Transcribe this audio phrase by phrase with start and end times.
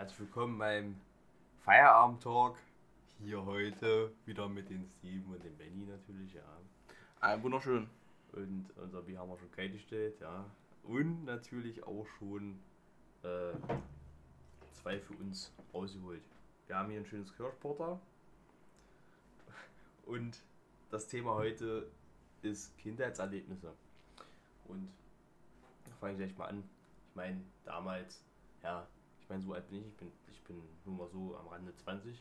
[0.00, 0.98] Herzlich willkommen beim
[1.58, 2.56] Feierabend-Talk.
[3.18, 6.42] Hier heute wieder mit den Steven und dem Benny natürlich, ja.
[7.20, 7.86] Ein wunderschön.
[8.32, 9.74] Und unser Bier haben wir schon kalt
[10.18, 10.46] ja.
[10.84, 12.58] Und natürlich auch schon
[13.24, 13.52] äh,
[14.72, 16.22] zwei für uns rausgeholt.
[16.66, 18.00] Wir haben hier ein schönes Kirschporter.
[20.06, 20.42] Und
[20.90, 21.90] das Thema heute
[22.40, 23.74] ist Kindheitserlebnisse.
[24.66, 24.88] Und
[26.00, 26.64] fange ich gleich mal an.
[27.10, 28.24] Ich meine, damals,
[28.62, 28.86] ja,
[29.30, 32.20] meine, so alt bin ich, ich bin, ich bin nur mal so am Rande 20.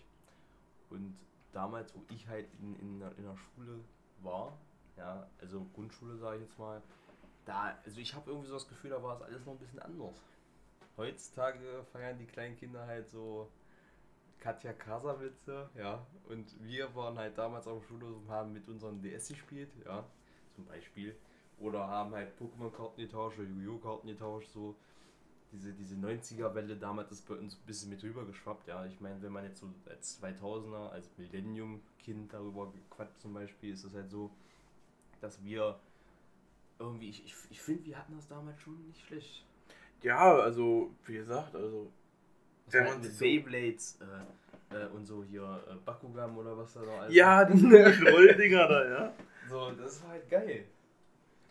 [0.90, 1.18] Und
[1.52, 3.80] damals, wo ich halt in, in, in der Schule
[4.22, 4.58] war,
[4.98, 6.82] ja, also Grundschule sage ich jetzt mal,
[7.46, 9.80] da, also ich habe irgendwie so das Gefühl, da war es alles noch ein bisschen
[9.80, 10.16] anders.
[10.98, 13.50] Heutzutage feiern die kleinen Kinder halt so
[14.40, 19.02] Katja Kasawitze, ja, und wir waren halt damals auf dem Schulhof und haben mit unseren
[19.02, 20.06] DS gespielt, ja,
[20.56, 21.16] zum Beispiel.
[21.60, 23.80] Oder haben halt Pokémon-Karten getauscht Yu-Gi-Oh!
[23.80, 24.76] Karten getauscht, so.
[25.52, 28.86] Diese, diese 90er-Welle damals ist bei uns ein bisschen mit rüber geschwappt, ja.
[28.86, 33.84] Ich meine, wenn man jetzt so als 2000er, als Millennium-Kind darüber quatscht zum Beispiel, ist
[33.84, 34.30] es halt so,
[35.22, 35.80] dass wir
[36.78, 39.46] irgendwie, ich, ich, ich finde, wir hatten das damals schon nicht schlecht.
[40.04, 41.92] Ja, also, wie gesagt, also.
[42.68, 47.00] Wenn man mit Beyblades äh, äh, und so hier äh, Bakugan oder was da noch
[47.00, 47.16] alles.
[47.16, 47.68] Ja, diese
[48.12, 49.14] Rolldinger da, ja.
[49.50, 50.66] So, das war halt geil.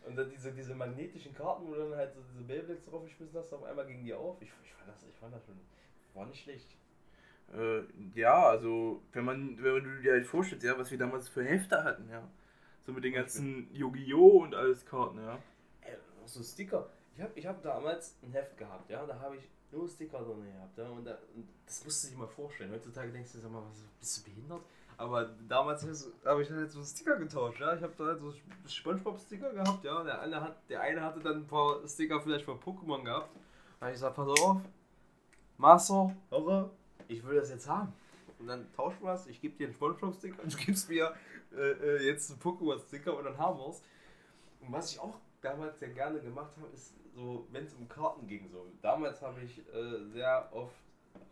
[0.09, 3.39] Und dann diese, diese magnetischen Karten, wo du dann halt so diese Beyblades drauf geschmissen
[3.39, 4.41] hast, auf einmal gingen die auf.
[4.41, 5.55] Ich, ich, fand, das, ich fand das schon.
[6.15, 6.75] War nicht schlecht.
[7.55, 7.83] Äh,
[8.15, 11.85] ja, also, wenn man, wenn du dir halt vorstellst, ja, was wir damals für Hefte
[11.85, 12.27] hatten, ja.
[12.81, 14.45] So mit den ganzen Yu-Gi-Oh!
[14.45, 15.39] und alles Karten, ja.
[15.83, 16.89] Ey, so Sticker.
[17.15, 19.05] Ich habe ich hab damals ein Heft gehabt, ja.
[19.05, 20.89] Da habe ich nur Sticker drin gehabt, ja.
[20.89, 22.73] Und, da, und das musst du dir mal vorstellen.
[22.73, 24.63] Heutzutage denkst du, sag mal, was, bist du behindert?
[24.99, 25.87] Aber damals
[26.25, 27.73] habe ich halt so Sticker getauscht, ja.
[27.75, 28.35] Ich habe da halt so
[28.67, 30.03] Spongebob-Sticker gehabt, ja.
[30.03, 33.31] Der eine, hat, der eine hatte dann ein paar Sticker vielleicht von Pokémon gehabt.
[33.81, 34.57] Habe ich gesagt, pass auf,
[35.57, 36.71] Master, Horror,
[37.07, 37.93] ich will das jetzt haben.
[38.41, 41.15] Und dann tauschen wir es, ich gebe dir einen Spongebob-Sticker und du gibst mir
[41.57, 43.83] äh, äh, jetzt einen Pokémon-Sticker und dann haben wir es.
[44.61, 48.27] Und was ich auch damals sehr gerne gemacht habe, ist so, wenn es um Karten
[48.27, 48.67] ging, so.
[48.83, 50.75] Damals habe ich äh, sehr oft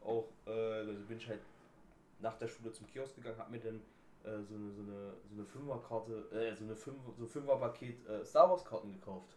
[0.05, 1.41] auch, äh, also bin ich halt
[2.21, 3.81] nach der Schule zum Kiosk gegangen, habe mir dann
[4.25, 8.25] äh, so eine, so eine, so eine Fünferkarte, äh, so eine Fünf, so Fünferpaket äh,
[8.25, 9.37] Star Wars Karten gekauft.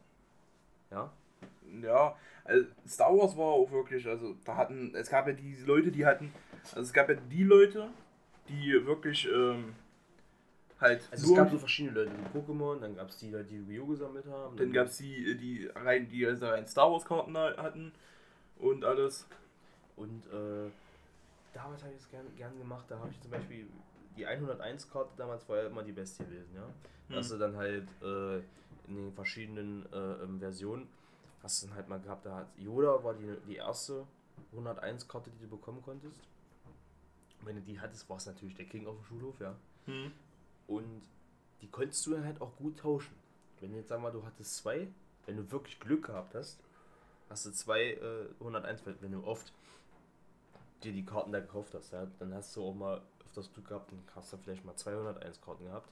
[0.91, 1.11] Ja.
[1.81, 5.91] Ja, also Star Wars war auch wirklich, also da hatten, es gab ja diese Leute,
[5.91, 7.89] die hatten, also es gab ja die Leute,
[8.49, 9.75] die wirklich ähm,
[10.79, 11.07] halt.
[11.11, 13.85] Also es gab so verschiedene Leute, die Pokémon, dann gab es die Leute, die Yu-Gi-Oh!
[13.85, 14.57] gesammelt haben.
[14.57, 17.93] Dann, dann gab es die, die rein, die also rein Star Wars Karten hatten
[18.57, 19.27] und alles.
[19.95, 20.71] Und äh,
[21.53, 23.67] damals habe ich es gern, gern gemacht, da habe ich zum Beispiel
[24.17, 26.67] die 101-Karte damals war ja immer die beste gewesen, ja.
[27.07, 27.15] Hm.
[27.15, 28.37] Hast du dann halt äh,
[28.87, 30.87] in den verschiedenen äh, ähm, Versionen,
[31.41, 34.05] hast du dann halt mal gehabt, da hat Yoda war die, die erste
[34.55, 36.21] 101-Karte, die du bekommen konntest.
[37.43, 39.55] wenn du die hattest, war es natürlich der King auf dem Schulhof, ja.
[39.85, 40.11] Hm.
[40.67, 41.01] Und
[41.61, 43.15] die konntest du dann halt auch gut tauschen.
[43.59, 44.87] Wenn jetzt sag mal, du hattest zwei,
[45.25, 46.59] wenn du wirklich Glück gehabt hast,
[47.29, 49.53] hast du zwei äh, 101, wenn du oft
[50.83, 53.91] dir die Karten da gekauft hast, ja, dann hast du auch mal öfters Glück gehabt
[53.91, 55.89] und hast du vielleicht mal 201 Karten gehabt.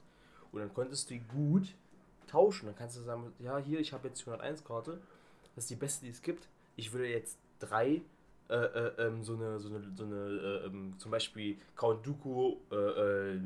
[0.52, 1.74] Und dann konntest du die gut
[2.26, 2.66] tauschen.
[2.66, 5.00] Dann kannst du sagen, ja, hier, ich habe jetzt 201 Karte.
[5.54, 6.48] Das ist die beste, die es gibt.
[6.76, 8.02] Ich würde jetzt drei
[8.48, 12.56] äh, äh, ähm, so eine, so eine, so eine äh, ähm, zum Beispiel Count Dooku,
[12.70, 13.38] äh,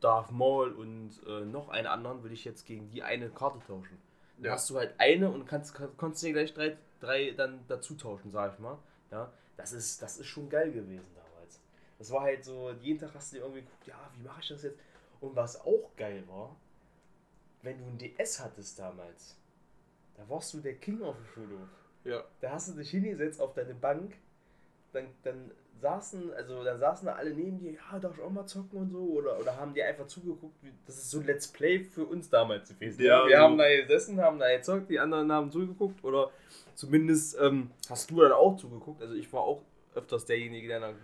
[0.00, 1.10] Darth Maul und
[1.50, 3.98] noch einen anderen würde ich jetzt gegen die eine Karte tauschen.
[4.36, 4.52] Dann ja.
[4.52, 8.54] hast du halt eine und kannst, kannst dir gleich drei, drei dann dazu tauschen, sag
[8.54, 8.78] ich mal.
[9.10, 11.60] Ja, das ist, das ist schon geil gewesen damals.
[11.98, 14.48] Das war halt so, jeden Tag hast du dir irgendwie geguckt, ja, wie mache ich
[14.48, 14.78] das jetzt?
[15.20, 16.56] Und was auch geil war,
[17.62, 19.36] wenn du ein DS hattest damals,
[20.16, 21.68] da warst du der King auf dem Schulhof.
[22.04, 22.24] Ja.
[22.40, 24.16] Da hast du dich hingesetzt auf deine Bank,
[24.92, 25.50] dann, dann
[25.80, 28.90] saßen, also dann saßen da alle neben dir, ja, darf ich auch mal zocken und
[28.90, 32.04] so, oder, oder haben die einfach zugeguckt, wie, das ist so ein Let's Play für
[32.04, 33.02] uns damals gewesen.
[33.02, 33.42] Ja, wir so.
[33.42, 36.30] haben da gesessen, haben da gezockt, die anderen haben zugeguckt, oder
[36.74, 39.62] zumindest ähm, hast du dann auch zugeguckt, also ich war auch
[39.94, 40.94] öfters derjenige, der dann,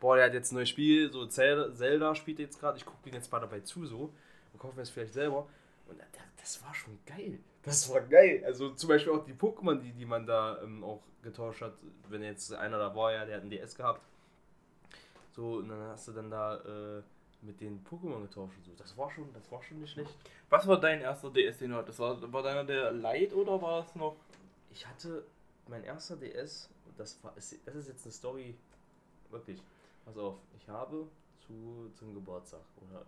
[0.00, 3.14] boah, der hat jetzt ein neues Spiel, so Zelda spielt jetzt gerade, ich gucke den
[3.14, 4.12] jetzt mal dabei zu, so,
[4.52, 5.46] und kaufe mir das vielleicht selber,
[5.88, 5.98] und
[6.40, 7.38] das war schon geil.
[7.62, 8.42] Das war geil.
[8.46, 11.74] Also zum Beispiel auch die Pokémon, die, die man da ähm, auch getauscht hat.
[12.08, 14.00] Wenn jetzt einer da war, ja, der hat ein DS gehabt.
[15.30, 17.02] So, und dann hast du dann da äh,
[17.42, 18.72] mit den Pokémon getauscht und so.
[18.76, 20.14] Das war schon, das war schon nicht schlecht.
[20.48, 21.98] Was war dein erster DS, den du hattest?
[21.98, 24.16] War, war deiner der Light oder war es noch?
[24.70, 25.24] Ich hatte
[25.68, 28.54] mein erster DS, das war das ist jetzt eine Story,
[29.30, 29.62] wirklich.
[30.04, 31.06] Pass auf, ich habe
[31.46, 33.06] zu, zum Geburtstag oder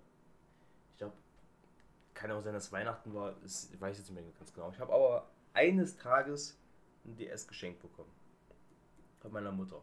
[0.93, 1.15] ich glaube,
[2.15, 4.71] kann auch sein, dass Weihnachten war, das weiß ich jetzt nicht mehr ganz genau.
[4.71, 6.59] Ich habe aber eines Tages
[7.05, 8.11] ein DS geschenkt bekommen.
[9.21, 9.81] Von meiner Mutter.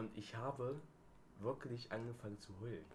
[0.00, 0.80] Und ich habe
[1.40, 2.86] wirklich angefangen zu heulen.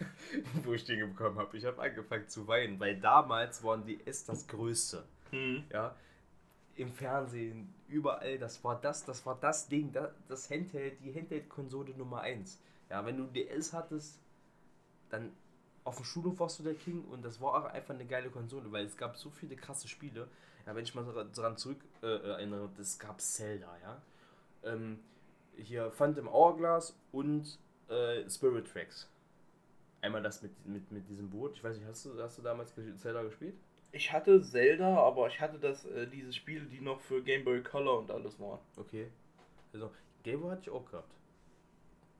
[0.64, 1.56] Wo ich den bekommen habe.
[1.56, 5.02] Ich habe angefangen zu weinen, weil damals waren die S das Größte.
[5.30, 5.64] Mhm.
[5.72, 5.96] Ja.
[6.76, 11.96] Im Fernsehen, überall, das war das, das war das Ding, das, das Handheld, die Handheld-Konsole
[11.96, 12.60] Nummer 1.
[12.90, 14.20] Ja, wenn du DS hattest,
[15.08, 15.32] dann
[15.84, 18.70] auf dem Schulhof warst du der King und das war auch einfach eine geile Konsole,
[18.72, 20.28] weil es gab so viele krasse Spiele.
[20.66, 24.02] Ja, wenn ich mal daran zurück äh, erinnere, das gab Zelda, ja.
[24.64, 25.00] Ähm,
[25.56, 27.58] hier Phantom Hourglass und
[27.88, 29.08] äh, Spirit Tracks.
[30.00, 31.52] Einmal das mit, mit, mit diesem Boot.
[31.54, 33.54] Ich weiß nicht, hast du, hast du damals Zelda gespielt?
[33.92, 37.62] Ich hatte Zelda, aber ich hatte das, äh, diese Spiele, die noch für Game Boy
[37.62, 38.58] Color und alles waren.
[38.76, 39.08] Okay.
[39.72, 39.90] Also,
[40.22, 41.12] Game Boy hatte ich auch gehabt.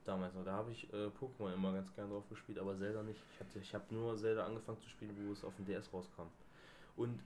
[0.04, 0.44] Damals noch.
[0.44, 3.20] Da habe ich äh, Pokémon immer ganz gerne drauf gespielt, aber Zelda nicht.
[3.32, 6.28] Ich, hatte, ich habe nur Zelda angefangen zu spielen, wo es auf dem DS rauskam.
[6.96, 7.20] Und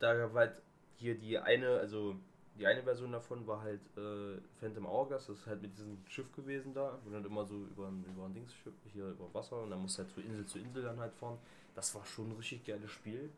[0.00, 0.62] da war halt
[0.96, 2.16] hier die eine, also
[2.58, 6.30] die eine Version davon war halt äh, Phantom Hourglass, das ist halt mit diesem Schiff
[6.32, 9.70] gewesen da, wo dann immer so über ein, über ein Dingsschiff, hier über Wasser und
[9.70, 11.38] dann musst du halt von Insel zu Insel dann halt fahren.
[11.74, 13.30] Das war schon ein richtig geiles Spiel,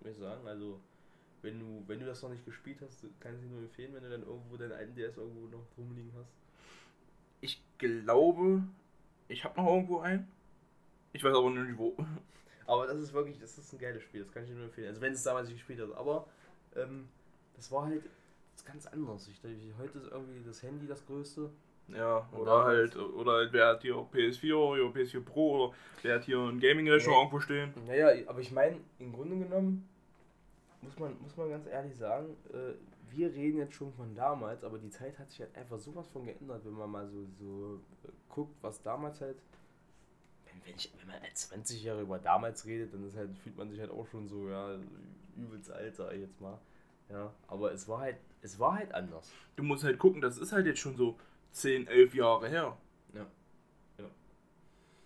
[0.00, 0.46] muss ich sagen.
[0.46, 0.78] Also,
[1.40, 4.02] wenn du, wenn du das noch nicht gespielt hast, kann ich dir nur empfehlen, wenn
[4.02, 6.32] du dann irgendwo deinen alten DS irgendwo noch rumliegen hast.
[7.40, 8.62] Ich glaube,
[9.28, 10.30] ich habe noch irgendwo einen.
[11.12, 11.96] Ich weiß aber nicht wo.
[12.66, 14.88] Aber das ist wirklich, das ist ein geiles Spiel, das kann ich dir nur empfehlen.
[14.88, 15.96] Also wenn es damals nicht gespielt hast.
[15.96, 16.26] Aber
[16.76, 17.08] ähm,
[17.56, 18.02] das war halt
[18.58, 19.28] das ganz anders.
[19.28, 19.40] Ich,
[19.78, 21.50] heute ist irgendwie das Handy das Größte.
[21.88, 26.24] Ja, oder halt, oder halt, wer hat hier PS4 oder PS4 Pro oder wer hat
[26.24, 27.18] hier ein Gaming-Rechner nee.
[27.18, 27.72] irgendwo stehen.
[27.86, 29.88] Naja, aber ich meine, im Grunde genommen
[30.82, 32.74] muss man, muss man ganz ehrlich sagen, äh,
[33.10, 36.26] wir reden jetzt schon von damals, aber die Zeit hat sich halt einfach sowas von
[36.26, 39.38] geändert, wenn man mal so, so äh, guckt, was damals halt.
[40.44, 43.56] Wenn, wenn, ich, wenn man als 20 Jahre über damals redet, dann ist halt, fühlt
[43.56, 44.78] man sich halt auch schon so, ja,
[45.36, 46.58] übelst alt, sag ich jetzt mal.
[47.10, 49.30] Ja, aber es war halt, es war halt anders.
[49.56, 51.18] Du musst halt gucken, das ist halt jetzt schon so
[51.52, 52.76] 10, 11 Jahre her.
[53.14, 53.26] Ja.
[53.98, 54.04] Ja.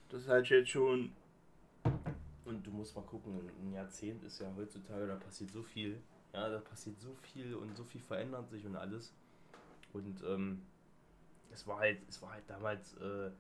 [0.09, 1.13] Das ist halt jetzt schon.
[2.45, 6.03] Und du musst mal gucken, ein Jahrzehnt ist ja heutzutage, da passiert so viel.
[6.33, 9.15] Ja, da passiert so viel und so viel verändert sich und alles.
[9.93, 10.63] Und ähm,
[11.53, 13.31] es war halt, es war halt damals äh,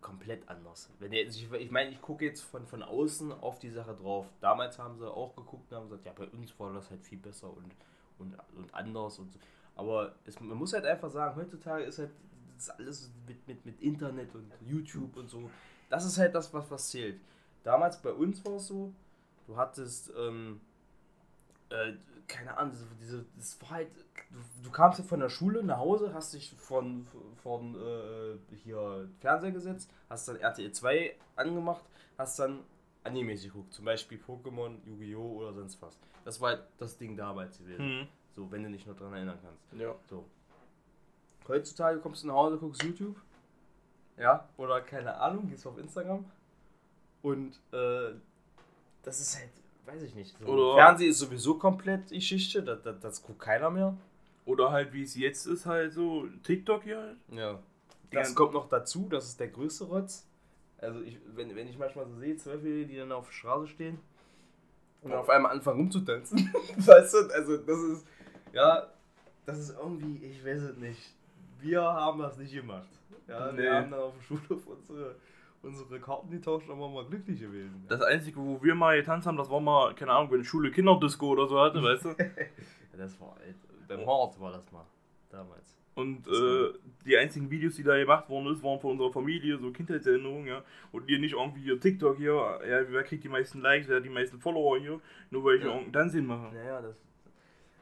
[0.00, 0.90] komplett anders.
[0.98, 4.26] Wenn ihr, ich, ich meine, ich gucke jetzt von, von außen auf die Sache drauf.
[4.40, 7.18] Damals haben sie auch geguckt und haben gesagt, ja, bei uns war das halt viel
[7.18, 7.74] besser und,
[8.18, 9.38] und, und anders und so.
[9.76, 12.10] Aber es, man muss halt einfach sagen, heutzutage ist halt
[12.56, 15.50] das alles mit, mit, mit Internet und YouTube und so.
[15.88, 17.20] Das ist halt das, was, was zählt.
[17.62, 18.92] Damals bei uns war es so,
[19.46, 20.60] du hattest, ähm,
[21.70, 21.92] äh,
[22.30, 23.88] keine Ahnung, diese, das war halt,
[24.30, 27.06] du, du kamst ja von der Schule nach Hause, hast dich von,
[27.42, 31.84] von äh, hier Fernseher gesetzt, hast dann RTL 2 angemacht,
[32.16, 32.60] hast dann
[33.02, 35.40] Animes geguckt, zum Beispiel Pokémon, Yu-Gi-Oh!
[35.40, 35.98] oder sonst was.
[36.24, 38.00] Das war halt das Ding damals gewesen.
[38.00, 38.08] Mhm.
[38.36, 39.80] So, wenn du dich noch daran erinnern kannst.
[39.80, 39.94] Ja.
[40.08, 40.24] So.
[41.48, 43.16] Heutzutage kommst du nach Hause, guckst YouTube.
[44.16, 46.24] Ja, oder keine Ahnung, gehst auf Instagram.
[47.22, 48.12] Und äh,
[49.02, 49.50] das ist halt,
[49.92, 50.36] weiß ich nicht.
[50.38, 53.96] So Oder- Fernsehen ist sowieso komplett Geschichte, das, das, das guckt keiner mehr.
[54.46, 57.16] Oder halt wie es jetzt ist, halt so TikTok hier halt.
[57.32, 57.58] Ja.
[58.10, 60.26] Das kommt noch dazu, das ist der größte Rotz.
[60.78, 63.98] Also ich, wenn, wenn ich manchmal so sehe, Zwölfjährige, die dann auf der Straße stehen
[65.02, 66.50] und auf einmal anfangen rumzutanzen.
[66.76, 68.06] weißt du, also das ist,
[68.52, 68.88] ja,
[69.46, 71.14] das ist irgendwie, ich weiß es nicht.
[71.60, 72.88] Wir haben das nicht gemacht.
[73.28, 73.58] Ja, Nee.
[73.62, 75.14] wir haben dann auf dem Schulhof unsere,
[75.62, 77.84] unsere Karten getauscht und waren mal glücklich gewesen.
[77.88, 81.28] Das Einzige, wo wir mal getanzt haben, das war mal, keine Ahnung, wenn Schule Kinderdisco
[81.28, 82.08] oder so hatte, weißt du?
[82.92, 83.54] Ja, das war alt.
[83.86, 84.84] Beim Hort war das mal.
[85.30, 85.76] Damals.
[85.94, 86.72] Und äh,
[87.04, 90.64] die einzigen Videos, die da gemacht worden ist, waren von unserer Familie, so Kindheitserinnerungen, ja.
[90.92, 92.32] Und hier nicht irgendwie hier TikTok hier,
[92.68, 95.00] ja, wer kriegt die meisten Likes, wer hat die meisten Follower hier,
[95.30, 95.68] nur weil ich Ja.
[95.68, 96.52] irgendeinen Tanzsinn mache.
[96.54, 96.96] Naja, das.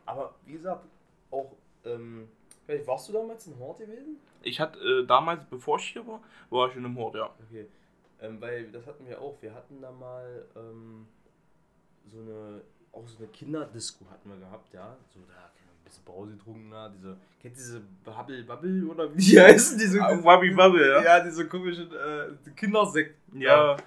[0.05, 0.85] Aber wie gesagt,
[1.31, 1.53] auch,
[1.85, 2.29] ähm,
[2.69, 4.19] vielleicht warst du damals in Hort gewesen?
[4.43, 6.21] Ich hatte äh, damals, bevor ich hier war,
[6.51, 7.31] war ich in einem Hort, ja.
[7.49, 7.67] Okay.
[8.21, 9.37] Ähm, weil das hatten wir auch.
[9.41, 11.07] Wir hatten da mal ähm,
[12.07, 12.61] so eine,
[12.93, 14.95] auch so eine Kinderdisco hatten wir gehabt, ja.
[15.15, 19.19] So da ein bisschen Brause getrunken, da, diese, kennt ihr diese Bubble Bubble oder wie
[19.19, 19.79] die heißen?
[19.79, 21.03] Diese, Ah, Wabby Bubble, ja.
[21.03, 23.41] Ja, diese komischen äh, Kindersekten.
[23.41, 23.77] Ja,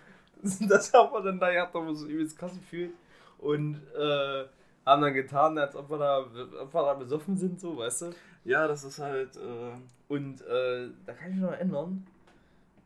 [0.67, 2.91] Das haben wir dann da gehabt, haben wir so übelst krass gefühlt.
[3.37, 4.45] Und äh,
[4.85, 8.05] haben dann getan, als ob wir, da, ob wir da besoffen sind, so, weißt du?
[8.43, 9.73] Ja, das ist halt, äh,
[10.07, 12.05] Und äh, da kann ich mich noch erinnern,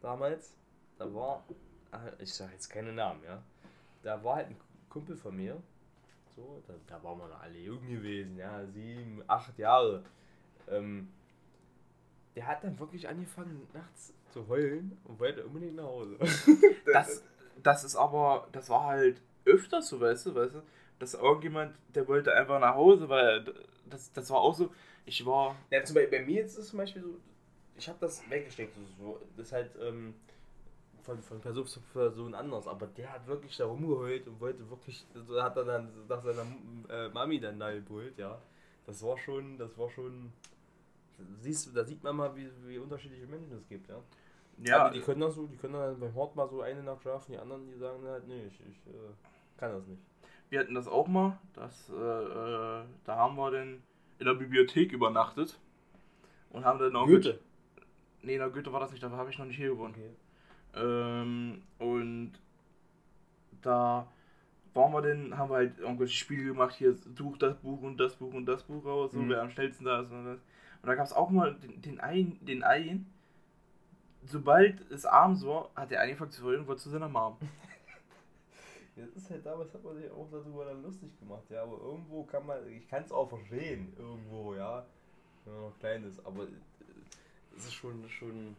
[0.01, 0.53] damals,
[0.97, 1.43] da war,
[1.91, 3.41] ah, ich sag jetzt keine Namen, ja,
[4.03, 4.57] da war halt ein
[4.89, 5.61] Kumpel von mir,
[6.35, 10.03] so, da, da waren wir noch alle jung gewesen, ja, sieben, acht Jahre.
[10.69, 11.09] Ähm,
[12.35, 16.17] der hat dann wirklich angefangen, nachts zu heulen und wollte unbedingt nach Hause.
[16.93, 17.23] das,
[17.63, 20.61] das ist aber, das war halt öfters so, weißt du, weißt du,
[20.99, 23.45] dass irgendjemand, der wollte einfach nach Hause, weil
[23.89, 24.71] das, das war auch so,
[25.05, 27.19] ich war, Ja, zum Beispiel bei mir jetzt ist zum Beispiel so,
[27.77, 28.75] ich habe das weggesteckt.
[28.97, 30.15] So, das ist halt ähm,
[31.03, 35.05] von, von Person zu Person anders, aber der hat wirklich da rumgeheult und wollte wirklich,
[35.13, 36.45] so hat er dann nach seiner
[36.89, 38.41] äh, Mami dann da gebrüllt, ja.
[38.85, 40.31] Das war schon, das war schon,
[41.39, 44.01] siehst du, da sieht man mal, wie, wie unterschiedliche Menschen es gibt, ja.
[44.63, 44.83] Ja.
[44.83, 47.33] Also die können das so, die können dann beim Hort mal so eine Nacht schlafen,
[47.33, 49.13] die anderen, die sagen halt, nee, ich, ich äh,
[49.57, 50.01] kann das nicht.
[50.49, 53.83] Wir hatten das auch mal, das, äh, äh da haben wir dann
[54.19, 55.59] in der Bibliothek übernachtet
[56.49, 57.39] und haben dann auch Goethe.
[57.75, 57.85] Mit,
[58.23, 59.95] nee, der Goethe war das nicht, da habe ich noch nicht hier gewohnt.
[59.95, 60.09] Okay.
[60.75, 62.33] Ähm, und
[63.61, 64.07] da
[64.73, 68.15] waren wir denn, haben wir halt irgendwelche Spiele gemacht, hier such das Buch und das
[68.15, 69.29] Buch und das Buch raus, so mhm.
[69.29, 70.39] wer am schnellsten da ist und das.
[70.81, 73.11] Und da gab es auch mal den, den einen, den einen,
[74.25, 77.37] sobald es abends war, hat er angefangen zu heulen und wollte zu seiner Mom.
[78.95, 82.23] Das ist halt damals hat man sich auch darüber dann lustig gemacht, ja, aber irgendwo
[82.23, 84.85] kann man, ich kann es auch verstehen, irgendwo, ja,
[85.43, 86.47] wenn man noch klein ist, aber
[87.57, 88.55] es ist schon, schon,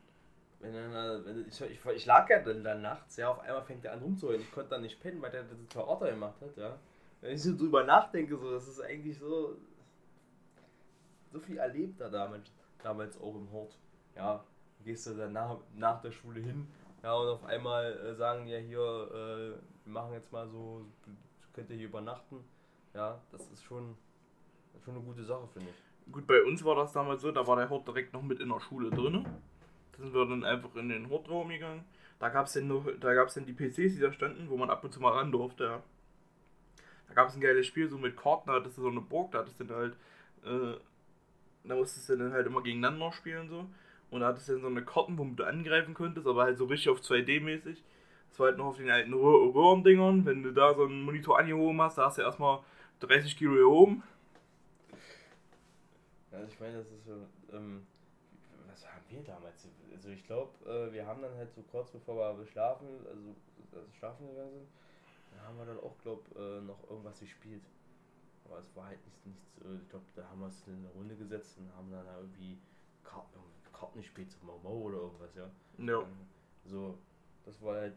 [0.60, 3.86] wenn er, wenn ich, ich, ich, lag ja dann, dann nachts, ja, auf einmal fängt
[3.86, 6.78] er an rumzuheulen, ich konnte dann nicht pennen, weil der das Theater gemacht hat, ja.
[7.22, 9.56] Wenn ich so drüber nachdenke, so, das ist eigentlich so,
[11.32, 12.52] so viel erlebt er damals,
[12.82, 13.78] damals auch im Hort,
[14.14, 14.44] ja,
[14.84, 16.68] gehst du dann nach, nach der Schule hin,
[17.06, 20.84] ja, und auf einmal äh, sagen ja hier, äh, wir machen jetzt mal so,
[21.54, 22.42] könnt ihr hier übernachten.
[22.94, 23.96] Ja, das ist schon,
[24.84, 26.12] schon eine gute Sache, finde ich.
[26.12, 28.48] Gut, bei uns war das damals so, da war der Hort direkt noch mit in
[28.48, 29.24] der Schule drin.
[29.92, 31.84] Da sind wir dann einfach in den Hortraum gegangen.
[32.18, 34.92] Da gab es dann, da dann die PCs, die da standen, wo man ab und
[34.92, 35.62] zu mal ran durfte.
[35.62, 35.82] Ja.
[37.06, 39.30] Da gab es ein geiles Spiel, so mit Karten, da hattest du so eine Burg,
[39.30, 39.96] da hattest du dann halt,
[40.44, 40.76] äh,
[41.62, 43.66] da musstest du dann halt immer gegeneinander spielen so.
[44.10, 46.66] Und da hattest du dann so eine Karten, womit du angreifen konntest, aber halt so
[46.66, 47.82] richtig auf 2D-mäßig.
[48.30, 50.24] Das war halt noch auf den alten Röhrendingern.
[50.24, 52.60] Wenn du da so einen Monitor angehoben hast, da hast du erstmal
[53.00, 54.02] 30 Kilo gehoben.
[56.30, 57.14] Also ich meine, das ist so,
[57.56, 57.86] ähm,
[58.68, 59.66] was haben wir damals?
[59.94, 63.34] Also ich glaube, äh, wir haben dann halt so kurz bevor wir schlafen, also,
[63.72, 64.68] also schlafen gegangen sind,
[65.34, 67.62] da haben wir dann auch, glaube äh, noch irgendwas gespielt.
[68.44, 70.88] Aber es war halt nichts, nichts äh, ich glaube, da haben wir es in eine
[70.90, 72.58] Runde gesetzt und haben dann irgendwie
[73.02, 73.55] Karten, Karten
[73.94, 75.50] gespielt, so Mau oder irgendwas, ja.
[75.78, 76.00] Ja.
[76.00, 76.06] Ähm,
[76.64, 76.98] so,
[77.44, 77.94] das war halt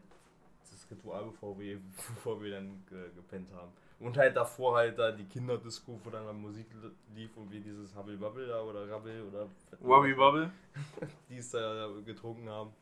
[0.70, 3.72] das Ritual, bevor wir, bevor wir dann ge, gepennt haben.
[3.98, 6.66] Und halt davor halt da die Kinderdisco, wo dann Musik
[7.14, 9.46] lief und wir dieses Hubble Bubble da oder Rabbel oder
[9.80, 10.50] Wubble Bubble,
[11.28, 12.72] die es da getrunken haben.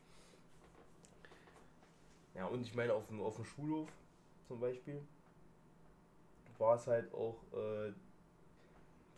[2.35, 3.89] Ja, und ich meine, auf dem, auf dem Schulhof
[4.47, 5.01] zum Beispiel
[6.57, 7.91] war es halt auch, äh,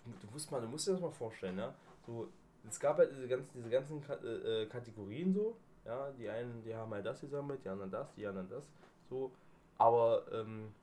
[0.03, 1.73] du, du, musst mal, du musst dir das mal vorstellen, ja.
[2.05, 2.27] So,
[2.67, 6.75] es gab halt diese ganzen, diese ganzen äh, äh, Kategorien so, ja, die einen, die
[6.75, 8.63] haben halt das gesammelt, die anderen das, die anderen das,
[9.09, 9.31] so.
[9.77, 10.73] Aber ähm,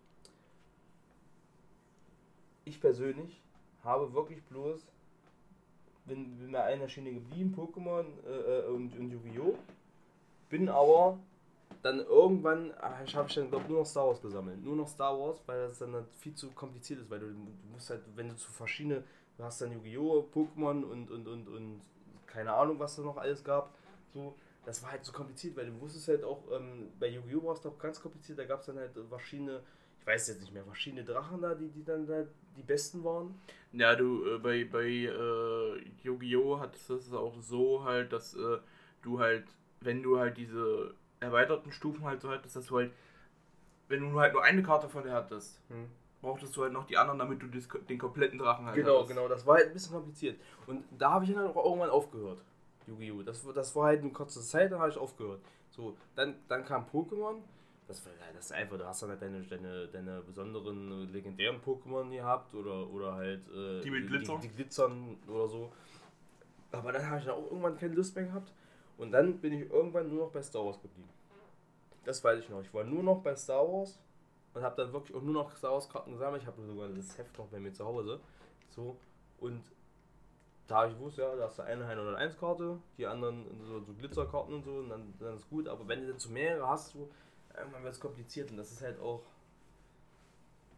[2.64, 3.40] ich persönlich
[3.84, 4.86] habe wirklich bloß,
[6.04, 9.54] bin, bin bei einer Schiene geblieben, Pokémon äh, äh, und, und Yu-Gi-Oh!
[10.48, 11.18] Bin aber
[11.82, 14.62] dann irgendwann, ah, ich habe dann glaub, nur noch Star Wars gesammelt.
[14.64, 17.68] Nur noch Star Wars, weil das dann halt viel zu kompliziert ist, weil du, du
[17.72, 19.04] musst halt, wenn du zu verschiedene,
[19.38, 21.80] du hast dann Yu-Gi-Oh!, Pokémon und, und, und, und
[22.26, 23.74] keine Ahnung, was da noch alles gab,
[24.12, 27.44] so, das war halt so kompliziert, weil du wusstest halt auch, ähm, bei Yu-Gi-Oh!
[27.44, 29.62] war es doch ganz kompliziert, da gab es dann halt verschiedene,
[30.00, 32.24] ich weiß jetzt nicht mehr, verschiedene Drachen da, die, die dann da
[32.56, 33.40] die besten waren.
[33.72, 36.58] Ja, du, äh, bei, bei äh, Yu-Gi-Oh!
[36.58, 38.58] hattest es auch so halt, dass äh,
[39.02, 39.44] du halt,
[39.80, 42.92] wenn du halt diese erweiterten Stufen halt so hattest, dass du halt,
[43.88, 45.88] wenn du halt nur eine Karte von dir hattest, hm.
[46.20, 49.08] Brauchtest du halt noch die anderen, damit du das, den kompletten Drachen halt Genau, hattest.
[49.10, 50.40] genau, das war halt ein bisschen kompliziert.
[50.66, 52.42] Und da habe ich dann auch irgendwann aufgehört.
[52.86, 53.22] Yu-Gi-Oh!
[53.22, 55.40] Das, das war halt eine kurze Zeit, dann habe ich aufgehört.
[55.70, 57.36] So, dann, dann kam Pokémon.
[57.86, 58.02] Das,
[58.34, 62.88] das ist einfach, du hast dann halt deine, deine, deine besonderen legendären Pokémon gehabt oder,
[62.90, 64.40] oder halt äh, die mit Glitzern.
[64.40, 65.72] Die, die, glitzern oder so.
[66.72, 68.52] Aber dann habe ich dann auch irgendwann keine Lust mehr gehabt.
[68.98, 71.08] Und dann bin ich irgendwann nur noch bei Star Wars geblieben.
[72.04, 72.60] Das weiß ich noch.
[72.60, 73.98] Ich war nur noch bei Star Wars
[74.54, 76.42] und habe dann wirklich auch nur noch Star Karten gesammelt.
[76.42, 78.20] Ich habe sogar das Heft noch bei mir zu Hause.
[78.70, 78.96] So.
[79.38, 79.62] Und
[80.66, 84.54] da ich wusste, ja, da hast du eine 101 Karte, die anderen so, so Glitzerkarten
[84.54, 85.66] und so, und dann, dann ist gut.
[85.66, 87.10] Aber wenn du zu mehrere hast, so,
[87.56, 89.22] irgendwann wird es kompliziert und das ist halt auch.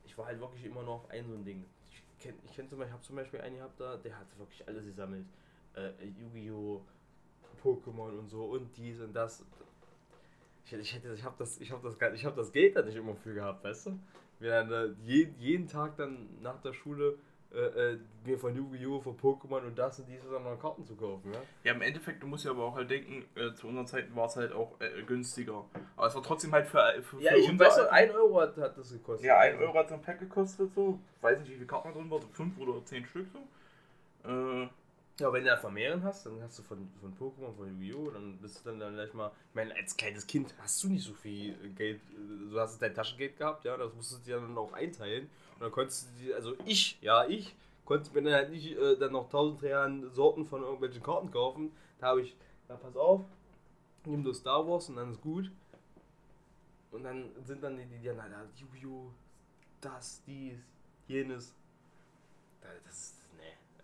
[0.04, 1.64] Ich war halt wirklich immer noch ein so ein Ding.
[1.90, 4.66] Ich kenne ich kenn zum Beispiel, habe zum Beispiel einen gehabt da, der hat wirklich
[4.66, 5.26] alles gesammelt.
[5.74, 6.82] Äh, Yu-Gi-Oh!,
[7.62, 9.44] Pokémon und so und dies und das.
[10.72, 12.96] Ich, ich hätte, ich habe das, ich habe das, ich habe das Geld da nicht
[12.96, 13.98] immer für gehabt, weißt du?
[14.38, 17.18] Wir dann äh, jeden, jeden Tag dann nach der Schule
[17.52, 21.32] äh, äh, mir von Yu-Gi-Oh!, von Pokémon und das und dieses an Karten zu kaufen.
[21.32, 21.40] Ja?
[21.64, 24.26] ja, im Endeffekt, du musst ja aber auch halt denken, äh, zu unseren Zeiten war
[24.26, 25.64] es halt auch äh, günstiger.
[25.96, 27.02] Aber es war trotzdem halt für.
[27.02, 29.26] für ja, ich weiß, 1 Euro hat, hat, das gekostet.
[29.26, 31.00] Ja, 1 Euro hat so ein Pack gekostet, so.
[31.16, 33.40] Ich weiß nicht, wie viele Karten drin waren, so 5 oder 10 Stück so.
[35.20, 38.38] Ja, wenn du dann vermehren hast, dann hast du von, von Pokémon, von Yu-Gi-Oh!, dann
[38.38, 39.30] bist du dann, dann gleich mal.
[39.50, 42.00] Ich meine, als kleines Kind hast du nicht so viel Geld.
[42.50, 45.28] Du hast dein Taschengeld gehabt, ja, das musstest du dir dann auch einteilen.
[45.54, 48.96] Und dann konntest du dir, also ich, ja, ich, konnte mir dann halt nicht äh,
[48.96, 51.72] dann noch tausend Realen Sorten von irgendwelchen Karten kaufen.
[51.98, 52.36] Da habe ich,
[52.68, 53.22] na pass auf,
[54.06, 55.50] nimm du Star Wars und dann ist gut.
[56.92, 59.10] Und dann sind dann die, die, die na, da, Yu-Gi-Oh!,
[59.80, 60.58] das, dies,
[61.08, 61.52] jenes.
[62.62, 63.19] Das, nee.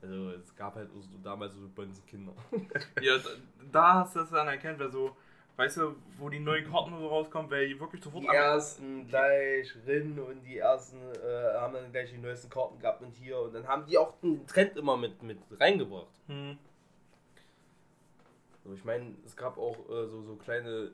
[0.06, 1.68] Also es gab halt so, damals so
[2.06, 2.32] Kinder.
[3.00, 3.30] ja, da,
[3.72, 5.16] da hast du es dann erkannt, wer so,
[5.56, 10.18] weißt du, wo die neuen Karten so rauskommen, wer wirklich sofort Die ersten gleich Rin
[10.18, 13.66] und die ersten äh, haben dann gleich die neuesten Karten gehabt und hier und dann
[13.66, 16.20] haben die auch den Trend immer mit, mit reingebracht.
[16.26, 16.58] Hm.
[18.64, 20.92] Also ich meine, es gab auch äh, so, so kleine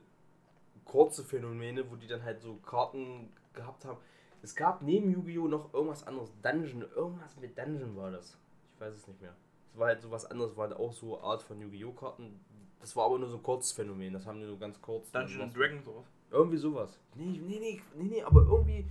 [0.85, 3.97] kurze Phänomene, wo die dann halt so Karten gehabt haben.
[4.41, 5.47] Es gab neben Yu-Gi-Oh!
[5.47, 6.29] noch irgendwas anderes.
[6.41, 8.37] Dungeon, irgendwas mit Dungeon war das.
[8.83, 9.33] Weiß es nicht mehr.
[9.71, 11.93] Es war halt so was anderes, war halt auch so Art von Yu-Gi-Oh!
[11.93, 12.37] Karten.
[12.81, 15.09] Das war aber nur so ein kurzes Phänomen, das haben die nur ganz kurz.
[15.09, 16.05] Dungeon Dragons sowas.
[16.29, 16.99] Irgendwie sowas.
[17.15, 18.85] Nee, nee, nee, nee, nee, aber irgendwie,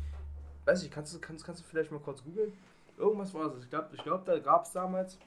[0.64, 2.54] weiß ich, kannst du, kannst, kannst du vielleicht mal kurz googeln?
[2.96, 3.62] Irgendwas war es.
[3.62, 5.18] Ich glaube, ich glaub, da gab es damals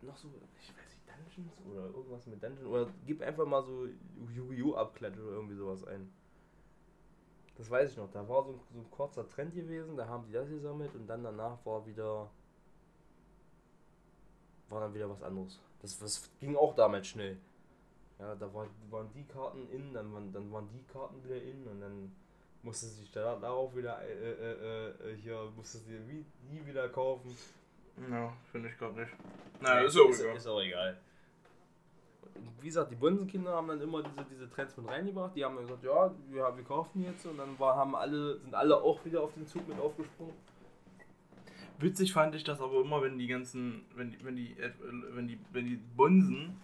[0.00, 2.66] noch so, ich weiß nicht, Dungeons oder irgendwas mit Dungeons.
[2.66, 3.88] Oder gib einfach mal so
[4.34, 4.74] Yu-Gi-Oh!
[4.74, 6.10] Abklatsch oder irgendwie sowas ein.
[7.58, 8.10] Das weiß ich noch.
[8.10, 11.06] Da war so ein, so ein kurzer Trend gewesen, da haben die das gesammelt und
[11.06, 12.30] dann danach war wieder.
[14.70, 15.58] War dann wieder was anderes.
[15.82, 17.38] Das, das ging auch damals schnell.
[18.18, 21.66] Ja, da war, waren die Karten in, dann waren, dann waren die Karten wieder in
[21.66, 22.12] und dann
[22.62, 27.34] musste sich da darauf wieder äh, äh, äh, hier musste sie wie, nie wieder kaufen.
[28.10, 29.12] Ja, finde ich gerade nicht.
[29.60, 30.98] Naja, ist, ist, ist, auch egal
[32.60, 35.34] wie gesagt, die Bunsenkinder haben dann immer diese, diese Trends mit reingebracht.
[35.34, 38.54] Die haben dann gesagt, ja, wir, wir kaufen jetzt und dann war, haben alle, sind
[38.54, 40.34] alle auch wieder auf den Zug mit aufgesprungen.
[41.80, 44.56] Witzig fand ich das aber immer, wenn die ganzen, wenn, wenn die,
[45.12, 46.60] wenn die, wenn die Bunsen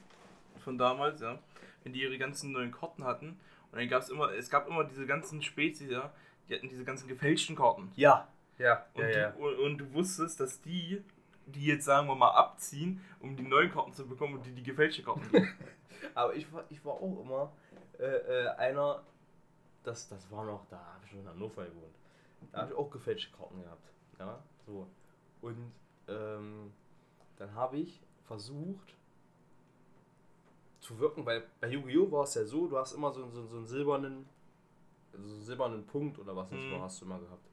[0.58, 1.38] von damals, ja,
[1.84, 3.38] wenn die ihre ganzen neuen Karten hatten
[3.72, 6.12] und dann gab es immer, es gab immer diese ganzen Spezies, ja,
[6.48, 7.90] die hatten diese ganzen gefälschten Karten.
[7.96, 9.30] Ja, ja, und, ja, ja.
[9.30, 11.02] Du, und, und du wusstest, dass die
[11.46, 14.62] die jetzt sagen wir mal abziehen, um die neuen Karten zu bekommen und die die
[14.62, 15.48] gefälschte Karten geben.
[16.14, 17.52] Aber ich war, ich war auch immer
[17.98, 19.02] äh, äh, einer,
[19.84, 21.94] das, das war noch, da habe ich schon in Hannover gewohnt.
[22.52, 23.88] Da habe ich auch gefälschte Karten gehabt.
[24.18, 24.88] Ja, so.
[25.40, 25.72] Und
[26.08, 26.72] ähm,
[27.36, 28.94] dann habe ich versucht
[30.80, 32.10] zu wirken, weil bei Yu-Gi-Oh!
[32.12, 34.26] war es ja so, du hast immer so, so, so einen silbernen,
[35.12, 36.80] so einen silbernen Punkt oder was mhm.
[36.80, 37.46] hast du immer gehabt.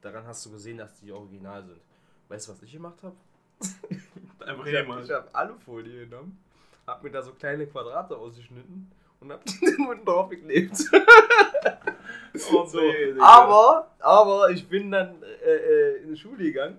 [0.00, 1.80] Daran hast du gesehen, dass die original sind.
[2.28, 3.16] Weißt du, was ich gemacht habe?
[4.40, 6.38] Einfach ich habe hab Alufolie genommen,
[6.86, 10.72] hab mir da so kleine Quadrate ausgeschnitten und hab den unten drauf geklebt.
[12.52, 12.80] oh, so.
[12.80, 16.78] nee, aber, aber ich bin dann äh, äh, in die Schule gegangen,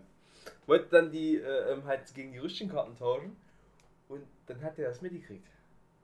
[0.71, 3.35] wollte dann die äh, ähm, halt gegen die Rüstchenkarten tauschen
[4.07, 5.45] und dann hat er das mitgekriegt.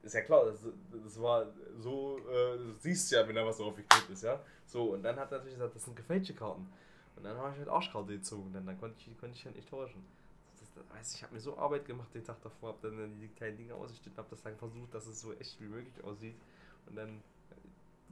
[0.03, 0.59] Ist ja klar, das,
[1.03, 1.47] das war
[1.79, 4.39] so, äh, du siehst ja, wenn da was draufgeklebt ist, ja.
[4.65, 6.67] So, und dann hat er natürlich gesagt, das sind gefälschte Karten.
[7.15, 9.69] Und dann habe ich halt Arschkarte gezogen, denn dann konnte ich, konnte ich halt nicht
[9.69, 10.03] tauschen
[10.89, 13.73] weiß ich habe mir so Arbeit gemacht den Tag davor, habe dann die kleinen Dinge
[13.73, 16.35] ausgeschnitten, habe das dann versucht, dass es so echt wie möglich aussieht
[16.87, 17.21] und dann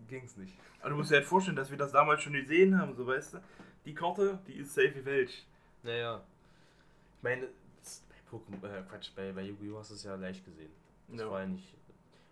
[0.07, 0.53] ging es nicht.
[0.81, 3.35] Aber du musst dir halt vorstellen, dass wir das damals schon gesehen haben, so weißt
[3.35, 3.37] du.
[3.85, 5.45] Die Karte, die ist safe wie Welch.
[5.83, 6.23] Naja.
[7.25, 9.79] Meine, bei Pokémon, äh, Quatsch, bei, bei Yu-Gi-Oh!
[9.79, 10.71] hast du es ja leicht gesehen.
[11.07, 11.31] Das ja.
[11.31, 11.73] war ja nicht.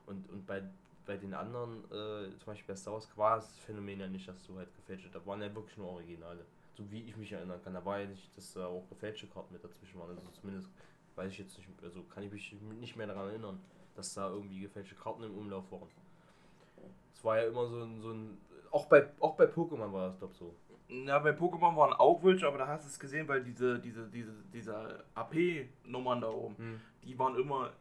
[0.06, 0.62] Und, und bei,
[1.06, 4.46] bei den anderen, äh, zum Beispiel bei Star Wars, war das Phänomen ja nicht, dass
[4.46, 5.10] du halt gefälscht.
[5.12, 7.74] Da waren ja wirklich nur Originale so wie ich mich erinnern kann.
[7.74, 10.10] Da war ja nicht, dass da auch gefälschte Karten mit dazwischen waren.
[10.10, 10.70] Also zumindest
[11.16, 13.60] weiß ich jetzt nicht, also kann ich mich nicht mehr daran erinnern,
[13.96, 15.90] dass da irgendwie gefälschte Karten im Umlauf waren.
[17.14, 18.38] Es war ja immer so ein, so ein
[18.72, 20.56] auch bei, auch bei Pokémon war das glaube so.
[20.90, 24.08] Ja, bei Pokémon waren auch welche, aber da hast du es gesehen, weil diese, diese,
[24.10, 26.82] diese, diese AP-Nummern da oben, hm.
[27.04, 27.72] die waren immer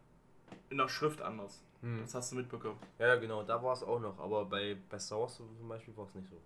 [0.71, 1.63] in der Schrift anders.
[1.83, 2.01] Hm.
[2.01, 2.79] Das hast du mitbekommen.
[2.99, 6.05] Ja, genau, da war es auch noch, aber bei, bei Star Wars zum Beispiel war
[6.05, 6.37] es nicht so.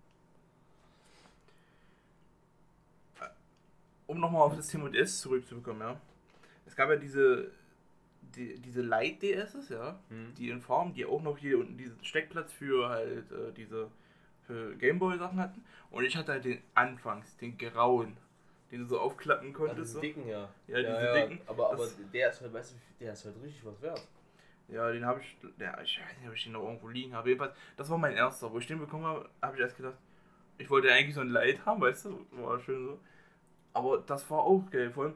[4.06, 6.00] um nochmal auf das Thema DS zurückzubekommen, ja.
[6.64, 7.50] Es gab ja diese,
[8.34, 10.34] die, diese Light DSs, ja, mhm.
[10.36, 13.90] die in Form, die auch noch hier unten diesen Steckplatz für halt äh, diese
[14.46, 15.64] für Gameboy Sachen hatten.
[15.90, 18.16] Und ich hatte halt den Anfangs, den grauen,
[18.70, 19.94] den du so aufklappen konntest.
[19.96, 20.48] Ja, dicken, ja.
[20.66, 21.40] Ja, ja diese ja, dicken.
[21.46, 24.06] Aber, aber der ist halt, weißt du, der ist halt richtig was wert.
[24.68, 27.28] Ja, den habe ich, ja, ich weiß nicht, ob ich den noch irgendwo liegen habe.
[27.28, 28.52] Jedenfalls, das war mein erster.
[28.52, 29.96] Wo ich den bekommen habe, habe ich erst gedacht,
[30.58, 32.98] ich wollte eigentlich so ein Light haben, weißt du, war schön so.
[33.72, 35.14] Aber das war auch geil, vor allem,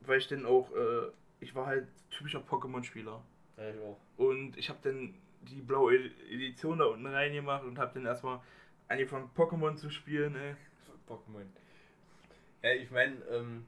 [0.00, 3.22] weil ich dann auch, äh, ich war halt typischer Pokémon-Spieler.
[3.56, 3.96] Ja, ich auch.
[4.18, 5.14] Und ich habe dann
[5.48, 5.94] die blaue
[6.30, 8.40] Edition da unten reingemacht und habe dann erstmal
[8.88, 10.56] angefangen, Pokémon zu spielen, ey.
[11.08, 11.46] Pokémon.
[12.62, 13.66] Ja, ich meine, ähm,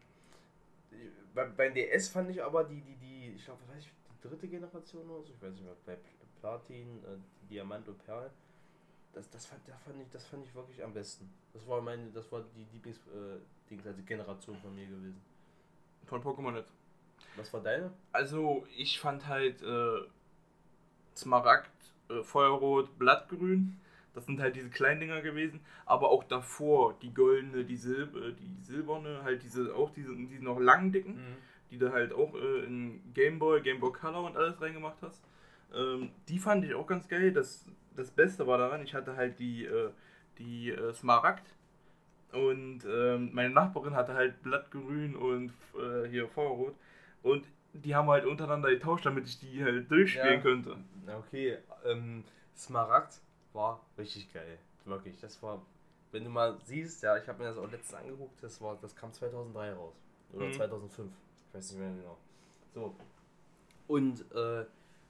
[1.34, 4.48] bei, beim DS fand ich aber die, die, die, ich glaube, weiß ich, die dritte
[4.48, 5.98] Generation oder so, ich weiß nicht mehr, bei
[6.40, 8.30] Platin, äh, Diamant und Perl,
[9.12, 11.32] das, das, fand, das, fand ich, das fand ich wirklich am besten.
[11.52, 15.20] Das war meine, das war die Lieblings, äh, also Generation von mir gewesen.
[16.06, 16.72] Von Pokémon jetzt.
[17.36, 17.92] Was war deine?
[18.12, 20.00] Also, ich fand halt äh,
[21.18, 21.70] Smaragd,
[22.08, 23.78] äh, Feuerrot, Blattgrün.
[24.14, 25.60] Das sind halt diese kleinen Dinger gewesen.
[25.86, 30.44] Aber auch davor die goldene, die, Silb äh, die silberne, halt diese, auch diese, diese
[30.44, 31.36] noch langen dicken, mhm.
[31.70, 35.22] die du halt auch äh, in Gameboy, Gameboy Color und alles reingemacht hast.
[35.74, 37.32] Ähm, die fand ich auch ganz geil.
[37.32, 39.90] Das, das Beste war daran, ich hatte halt die, äh,
[40.38, 41.54] die äh, Smaragd.
[42.32, 46.74] Und ähm, meine Nachbarin hatte halt Blattgrün und äh, hier Feuerrot.
[47.22, 47.46] Und
[47.84, 50.40] die haben halt untereinander getauscht, damit ich die halt durchspielen ja.
[50.40, 50.76] könnte.
[51.26, 52.24] Okay, ähm,
[52.56, 53.20] Smaragd
[53.52, 54.58] war richtig geil.
[54.84, 55.18] Wirklich.
[55.20, 55.62] Das war,
[56.12, 58.94] wenn du mal siehst, ja, ich habe mir das auch letztens angeguckt, das war, das
[58.96, 59.94] kam 2003 raus.
[60.32, 60.52] Oder mhm.
[60.52, 61.12] 2005.
[61.48, 62.18] Ich weiß nicht mehr genau.
[62.74, 62.94] So.
[63.86, 64.64] Und äh,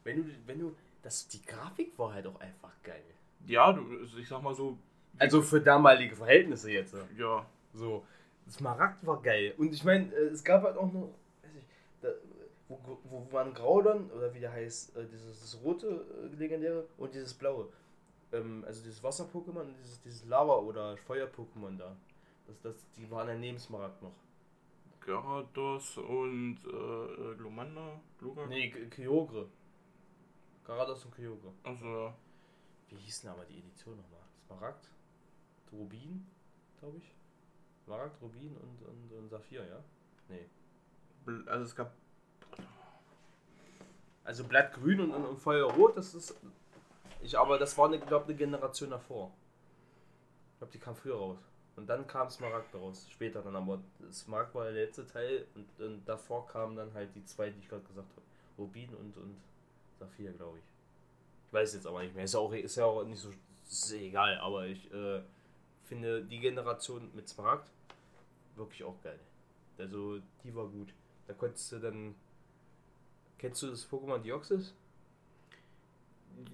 [0.05, 3.03] wenn du, wenn du, das, die Grafik war halt auch einfach geil.
[3.47, 4.79] Ja, du, also ich sag mal so.
[5.19, 6.95] Also für damalige Verhältnisse jetzt.
[7.17, 7.45] Ja.
[7.73, 8.05] So.
[8.51, 9.55] Smaragd war geil.
[9.59, 11.13] Und ich meine, äh, es gab halt auch noch,
[12.69, 17.35] wo, wo man Graudon, oder wie der heißt, äh, dieses rote äh, legendäre und dieses
[17.35, 17.69] blaue
[18.33, 21.97] ähm, also dieses Wasser-Pokémon und dieses, dieses Lava- oder Feuer-Pokémon da.
[22.47, 24.15] Das, das, die waren ein Nebensmarkt noch.
[25.01, 28.01] Garados und äh, Glomanda?
[28.19, 28.47] Gluga?
[28.47, 29.49] Nee, Kyogre.
[30.65, 31.53] Garados und Kyogre.
[31.63, 32.13] Also.
[32.89, 34.21] Wie hieß denn aber die Edition nochmal?
[34.47, 34.91] Smaragd?
[35.73, 36.27] Rubin,
[36.79, 37.15] glaube ich.
[37.85, 39.83] Smaragd, Rubin und, und, und Saphir, ja?
[40.29, 40.47] Nee.
[41.47, 41.95] Also es gab.
[44.29, 46.37] Also Blattgrün und, und, Feuerrot, das ist
[47.23, 49.33] ich, aber das war, eine, glaube eine Generation davor.
[50.53, 51.39] Ich glaube, die kam früher raus.
[51.77, 53.57] Und dann kam Smaragd raus, später dann.
[53.57, 53.81] Aber
[54.13, 57.71] Smaragd war der letzte Teil und, und davor kamen dann halt die zwei, die ich
[57.71, 58.23] gerade gesagt habe.
[58.59, 59.35] Rubin und, und
[59.99, 60.65] Saphir, glaube ich.
[61.47, 62.25] Ich weiß jetzt aber nicht mehr.
[62.25, 63.31] Ist ja auch, ist ja auch nicht so
[63.67, 65.23] ist egal, aber ich äh,
[65.85, 67.71] finde die Generation mit Smaragd
[68.57, 69.21] wirklich auch geil.
[69.79, 70.93] Also die war gut.
[71.27, 72.15] Da konntest du dann.
[73.39, 74.75] Kennst du das Pokémon Deoxys?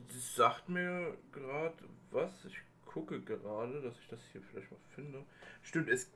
[0.08, 1.74] Das sagt mir gerade
[2.10, 2.44] was.
[2.44, 5.24] Ich gucke gerade, dass ich das hier vielleicht mal finde.
[5.62, 6.10] Stimmt, es,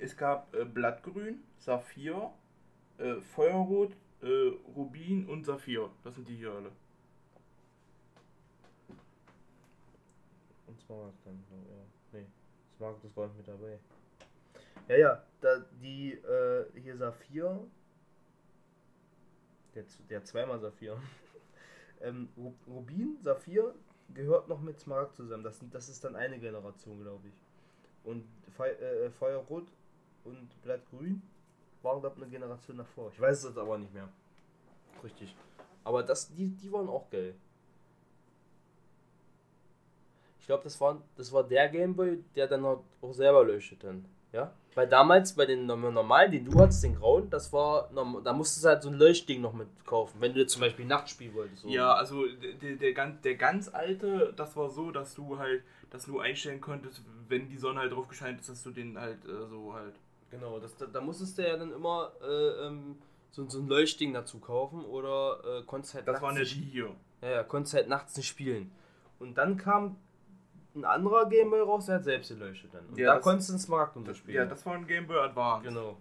[0.00, 2.32] es gab äh, Blattgrün, Saphir,
[2.98, 5.90] äh, Feuerrot, äh, Rubin und Saphir.
[6.04, 6.70] Das sind die hier alle.
[10.66, 12.18] Und Smaragd dann, ja.
[12.18, 12.26] Nee,
[12.76, 13.78] Smaragd ist gar nicht mit dabei.
[14.88, 17.66] Ja, ja, da, die äh, hier Saphir.
[19.74, 20.96] Der, der zweimal Saphir.
[22.00, 22.28] ähm,
[22.66, 23.74] Rubin, Saphir
[24.12, 25.42] gehört noch mit Smaragd zusammen.
[25.42, 27.34] Das, das ist dann eine Generation, glaube ich.
[28.04, 28.24] Und
[28.56, 29.66] Fe äh, Feuerrot
[30.24, 31.22] und Blattgrün
[31.82, 33.10] waren, glaube eine Generation davor.
[33.12, 34.08] Ich weiß es aber nicht mehr.
[35.02, 35.34] Richtig.
[35.84, 37.34] Aber das, die, die waren auch geil.
[40.40, 44.04] Ich glaube, das war, das war der Gameboy, der dann auch selber leuchtet dann.
[44.34, 44.52] Ja?
[44.74, 48.68] Weil damals bei den normalen, den du hattest, den grauen, das war, da musstest du
[48.68, 51.62] halt so ein Leuchtding noch mit kaufen, wenn du zum Beispiel Nachtspiel wolltest.
[51.62, 51.68] So.
[51.68, 56.06] Ja, also der, der, der, der ganz alte, das war so, dass du halt, dass
[56.06, 59.46] du einstellen konntest, wenn die Sonne halt drauf gescheint ist, dass du den halt äh,
[59.48, 59.94] so halt.
[60.32, 62.96] Genau, das, da, da musstest du ja dann immer äh, ähm,
[63.30, 66.08] so, so ein Leuchtding dazu kaufen oder äh, konntest halt.
[66.08, 66.90] Das waren ja die hier.
[67.22, 68.72] Ja, ja, konntest halt nachts nicht spielen.
[69.20, 69.96] Und dann kam
[70.74, 72.86] ein anderer Gameboy raus, der hat selbst geleuchtet dann.
[72.86, 74.36] Und ja, da konntest du einen Smaragd unterspielen.
[74.36, 75.68] Ja, das war ein Gameboy Advance.
[75.68, 75.96] Genau.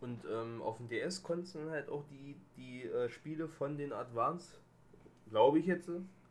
[0.00, 3.76] Und ähm, auf dem DS konntest du dann halt auch die, die äh, Spiele von
[3.76, 4.56] den Advance,
[5.28, 5.90] glaube ich jetzt,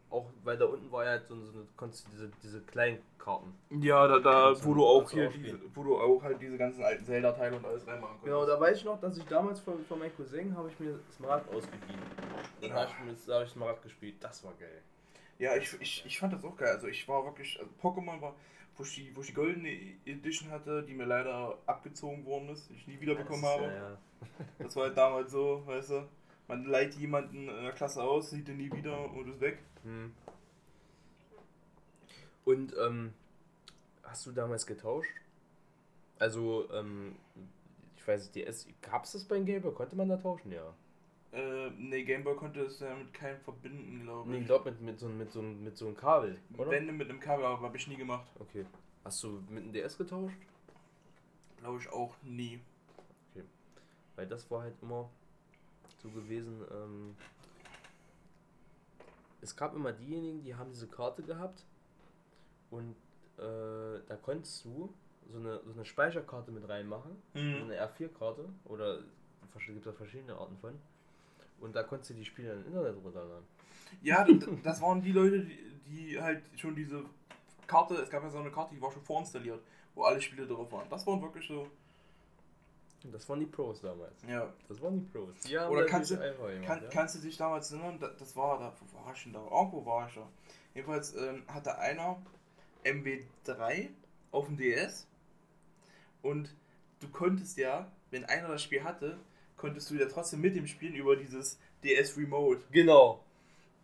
[0.09, 2.97] auch weil da unten war ja halt so, so eine, konntest du diese, diese kleinen
[3.19, 3.53] Karten.
[3.69, 7.05] Ja, da, da wo du auch hier, diese, wo du auch halt diese ganzen alten
[7.05, 8.25] Zelda-Teile und alles reinmachen konntest.
[8.25, 10.99] Genau, da weiß ich noch, dass ich damals von, von meinem Cousin habe ich mir
[11.15, 12.01] Smaragd ausgegeben.
[12.61, 12.75] Dann ja.
[12.75, 14.15] habe ich, mir, hab ich Smaragd gespielt.
[14.19, 14.81] Das war geil.
[15.39, 16.69] Ja, ich, ich, ich fand das auch geil.
[16.69, 18.35] Also ich war wirklich, also Pokémon war,
[18.75, 19.69] wo ich, die, wo ich die goldene
[20.05, 23.63] Edition hatte, die mir leider abgezogen worden ist, ich nie wieder bekommen habe.
[23.63, 23.97] Ja, ja.
[24.59, 26.07] Das war halt damals so, weißt du,
[26.49, 29.59] man leiht jemanden in der Klasse aus, sieht den nie wieder und ist weg.
[29.83, 30.13] Hm.
[32.43, 33.13] Und ähm,
[34.03, 35.13] hast du damals getauscht?
[36.17, 37.15] Also, ähm,
[37.95, 40.51] ich weiß nicht, gab es das beim Game Konnte man da tauschen?
[40.51, 40.73] Ja.
[41.31, 44.35] Äh, nee, Gameboy konnte es ja mit keinem verbinden, glaube ich.
[44.35, 46.71] Nee, ich glaube mit, mit, so, mit, so, mit so einem Kabel, oder?
[46.71, 48.27] Wenn mit einem Kabel, aber habe ich nie gemacht.
[48.39, 48.65] Okay.
[49.03, 50.35] Hast du mit einem DS getauscht?
[51.57, 52.59] Glaube ich auch nie.
[53.31, 53.45] Okay.
[54.15, 55.09] Weil das war halt immer
[56.01, 57.15] so gewesen, ähm,
[59.41, 61.63] es gab immer diejenigen, die haben diese Karte gehabt
[62.71, 62.95] und
[63.37, 64.93] äh, da konntest du
[65.31, 67.57] so eine, so eine Speicherkarte mit reinmachen, Mhm.
[67.59, 68.99] so eine R4-Karte oder
[69.67, 70.79] gibt es verschiedene Arten von.
[71.61, 73.45] Und da konntest du die Spiele im Internet runterladen.
[74.01, 74.25] Ja,
[74.63, 77.03] das waren die Leute, die, die halt schon diese
[77.67, 79.61] Karte, es gab ja so eine Karte, die war schon vorinstalliert,
[79.95, 80.87] wo alle Spiele drauf waren.
[80.89, 81.67] Das waren wirklich so.
[83.11, 84.13] Das waren die Pros damals.
[84.27, 84.51] Ja.
[84.67, 85.33] Das waren die Pros.
[85.57, 86.89] Haben Oder kannst du- einfach gemacht, Kann, ja?
[86.89, 87.97] Kannst du dich damals erinnern?
[87.99, 89.39] Da- Das war da, wo war ich denn da?
[89.41, 90.27] Irgendwo war ich da.
[90.73, 92.21] Jedenfalls ähm, hatte einer
[92.83, 93.89] MW3
[94.31, 95.07] auf dem DS
[96.21, 96.53] und
[96.99, 99.17] du konntest ja, wenn einer das Spiel hatte,
[99.59, 102.61] konntest du ja trotzdem mit dem spielen über dieses DS Remote.
[102.71, 103.23] Genau.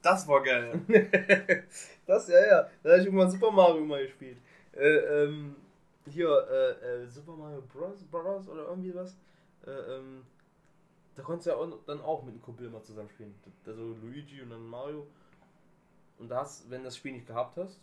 [0.01, 0.81] Das war geil.
[2.05, 2.69] das, ja, ja.
[2.83, 4.37] Da habe ich immer Super Mario mal gespielt.
[4.73, 5.55] Äh, ähm,
[6.05, 8.03] hier, äh, äh, Super Mario Bros.
[8.03, 8.47] Bros.
[8.47, 9.15] oder irgendwie was.
[9.65, 10.23] Äh, ähm,
[11.15, 13.33] da konntest du ja auch, dann auch mit einem Kumpel immer zusammen spielen.
[13.65, 15.07] Also Luigi und dann Mario.
[16.19, 17.79] Und da hast, wenn du das Spiel nicht gehabt hast,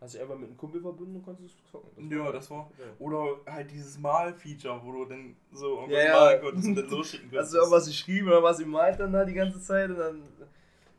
[0.00, 2.10] hast du dich einfach mit einem Kumpel verbunden und konntest es zocken.
[2.10, 2.70] ja, das war.
[2.76, 2.92] geil.
[2.98, 6.12] Oder halt dieses Mal-Feature, wo du dann so irgendwas Ja, ja.
[6.12, 7.42] malen konntest und dann losschicken konntest.
[7.46, 10.22] Hast du irgendwas geschrieben oder was malt dann da die ganze Zeit und dann.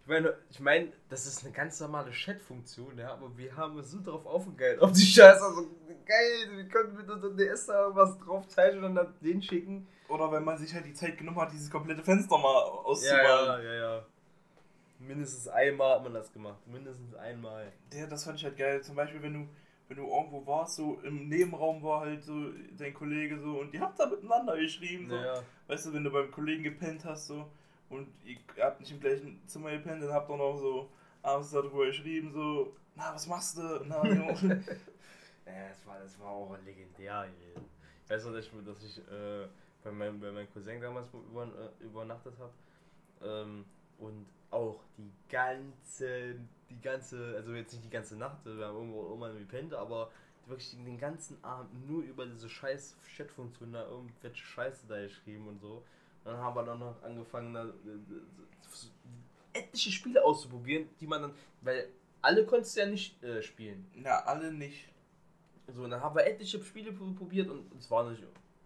[0.03, 3.89] Ich meine, ich meine, das ist eine ganz normale Chat-Funktion, ja, aber wir haben uns
[3.89, 5.63] so drauf aufgegeilt, auf die Scheiße, also
[6.05, 9.87] geil, wir können mit unserem DS da irgendwas drauf zeichnen und dann den schicken.
[10.07, 13.63] Oder wenn man sich halt die Zeit genommen hat, dieses komplette Fenster mal Ja, auszumalen.
[13.65, 14.05] ja, ja, ja.
[14.99, 17.71] Mindestens einmal hat man das gemacht, mindestens einmal.
[17.93, 18.81] Ja, das fand ich halt geil.
[18.81, 19.49] Zum Beispiel, wenn du,
[19.87, 23.81] wenn du irgendwo warst, so im Nebenraum war halt so dein Kollege so und ihr
[23.81, 25.09] habt da miteinander geschrieben.
[25.09, 25.15] So.
[25.15, 27.49] Ja, Weißt du, wenn du beim Kollegen gepennt hast so
[27.89, 30.89] und ihr habt nicht im gleichen Zimmer gepennt, dann habt ihr noch so
[31.21, 33.83] abends darüber geschrieben, so, na, was machst du?
[33.85, 34.01] Na.
[35.45, 37.27] Ja, das war, das war auch legendär.
[38.03, 39.47] Ich weiß noch, dass ich, dass ich äh,
[39.83, 42.51] bei, meinem, bei meinem Cousin damals über, äh, übernachtet habe.
[43.23, 43.65] Ähm,
[43.99, 46.35] und auch die ganze,
[46.69, 50.11] die ganze, also jetzt nicht die ganze Nacht, wir haben irgendwo irgendwann gepennt, aber
[50.45, 55.59] wirklich den ganzen Abend nur über diese scheiß Chat-Funktion da irgendwelche Scheiße da geschrieben und
[55.59, 55.83] so.
[56.23, 61.89] Dann haben wir dann noch angefangen, da, äh, etliche Spiele auszuprobieren, die man dann, weil
[62.21, 63.87] alle konntest du ja nicht äh, spielen.
[63.95, 64.87] Na, alle nicht.
[65.73, 68.23] So, und dann haben wir etliche Spiele pro- probiert und es waren nicht,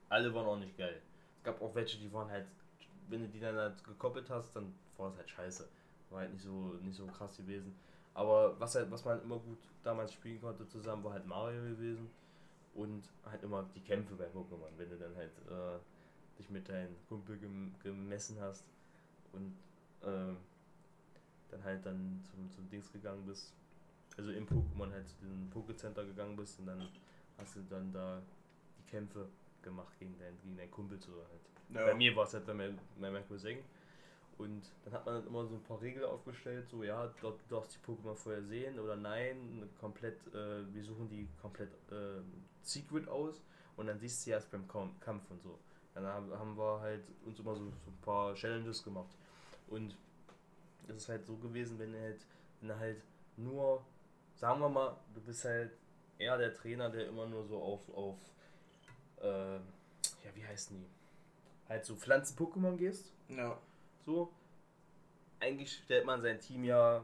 [0.10, 1.02] alle waren auch nicht geil.
[1.38, 2.46] Es gab auch welche, die waren halt,
[3.10, 5.68] wenn du die dann halt gekoppelt hast, dann war es halt scheiße.
[6.10, 7.76] War halt nicht so, nicht so krass gewesen.
[8.14, 12.10] Aber was halt, was man immer gut damals spielen konnte zusammen, war halt Mario gewesen.
[12.76, 15.80] Und halt immer die Kämpfe bei Pokémon, wenn du dann halt äh,
[16.38, 18.64] dich mit deinem Kumpel gem gemessen hast
[19.34, 19.54] und
[20.02, 20.36] äh,
[21.52, 23.54] dann halt dann zum, zum Dings gegangen bist.
[24.18, 26.88] Also im Pokémon halt zu diesem Pokécenter gegangen bist und dann
[27.38, 28.22] hast du dann da
[28.78, 29.28] die Kämpfe
[29.62, 31.59] gemacht gegen deinen gegen deinen Kumpel so halt.
[31.74, 31.86] Ja.
[31.86, 33.60] Bei mir war es halt bei meinem, bei meinem Cousin.
[34.38, 37.56] Und dann hat man dann immer so ein paar Regeln aufgestellt, so ja, dort du
[37.56, 42.22] darfst die Pokémon vorher sehen oder nein, komplett, äh, wir suchen die komplett äh,
[42.62, 43.42] Secret aus
[43.76, 45.60] und dann siehst du erst beim Kam- Kampf und so.
[45.94, 49.10] Dann haben, wir halt uns immer so, so ein paar Challenges gemacht.
[49.68, 49.98] Und
[50.88, 52.26] es ist halt so gewesen, wenn du halt,
[52.62, 53.04] wenn du halt
[53.36, 53.84] nur,
[54.36, 55.72] sagen wir mal, du bist halt
[56.18, 58.18] eher der Trainer, der immer nur so auf, auf
[59.22, 60.86] äh, ja, wie heißen die?
[61.70, 63.12] Halt so Pflanzen-Pokémon gehst.
[63.30, 63.58] Ja.
[64.06, 64.30] So.
[65.40, 67.02] Eigentlich stellt man sein Team ja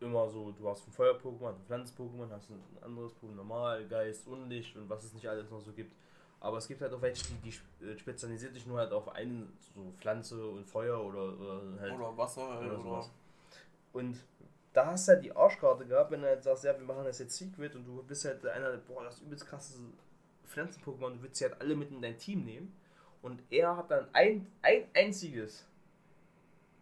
[0.00, 4.76] immer so, du hast ein Feuer-Pokémon, ein Pflanzen-Pokémon, hast ein anderes Pokémon, Normal, Geist, Unlicht
[4.76, 5.94] und was es nicht alles noch so gibt.
[6.40, 9.52] Aber es gibt halt auch welche, die, die äh, spezialisiert sich nur halt auf einen,
[9.74, 12.82] so Pflanze und Feuer oder, oder halt Oder Wasser oder oder.
[12.82, 13.10] sowas.
[13.92, 14.16] Und
[14.72, 17.18] da hast du halt die Arschkarte gehabt, wenn du halt sagst, ja, wir machen das
[17.18, 19.80] jetzt Secret und du bist halt einer, boah, das ist übelst krasses
[20.46, 22.74] Pflanzen-Pokémon, du willst sie halt alle mit in dein Team nehmen.
[23.22, 25.66] Und er hat dann ein, ein einziges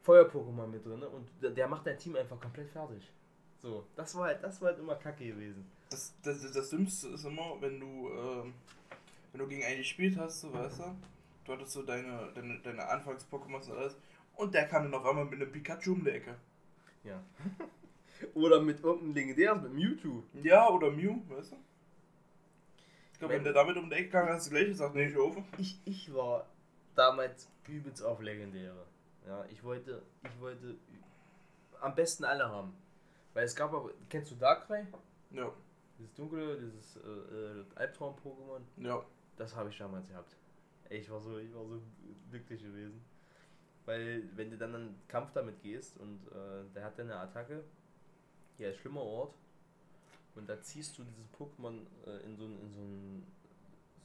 [0.03, 3.11] Feuer-Pokémon mit drin und der, macht dein Team einfach komplett fertig.
[3.61, 5.67] So, das war halt, das war halt immer kacke gewesen.
[5.91, 8.55] Das, das, das Dümmste ist immer, wenn du, ähm,
[9.33, 10.97] wenn du gegen einen gespielt hast, so weißt du,
[11.45, 13.97] du hattest so deine, deine, deine Anfangs-Pokémons und alles,
[14.37, 16.37] und der kam dann auf einmal mit einem Pikachu um die Ecke.
[17.03, 17.21] Ja.
[18.35, 20.23] Oder mit irgendeinem legendären, mit Mewtwo.
[20.43, 21.57] Ja, oder Mew, weißt du?
[23.19, 25.07] Ich glaube, Wenn- wenn der damit um die Ecke kam, hast du gleich gesagt, nee,
[25.09, 25.43] ich hoffe.
[25.59, 26.47] ich, ich war
[26.95, 28.87] damals übelst auf Legendäre.
[29.27, 30.77] Ja, ich wollte, ich wollte
[31.81, 32.75] am besten alle haben.
[33.35, 34.87] Weil es gab aber, kennst du Darkrai?
[35.33, 35.53] Ja,
[35.99, 38.61] Dieses dunkle, dieses äh, äh, Albtraum-Pokémon?
[38.77, 39.05] ja.
[39.37, 40.37] Das habe ich damals gehabt.
[40.91, 41.81] Ich war so, ich war so
[42.31, 43.05] glücklich gewesen.
[43.85, 47.21] Weil, wenn du dann in einen Kampf damit gehst und äh, der hat dann eine
[47.21, 47.65] Attacke,
[48.59, 49.35] ja, ist schlimmer Ort,
[50.39, 53.27] und da ziehst du dieses Pokémon äh, in so ein, in so ein,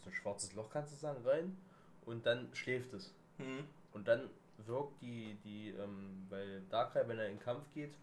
[0.03, 1.57] so ein schwarzes Loch, kannst du sagen, rein,
[2.05, 3.13] und dann schläft es.
[3.37, 3.63] Hm.
[3.93, 4.29] Und dann
[4.65, 7.93] wirkt die, die ähm, weil Darkrai, wenn er in den Kampf geht,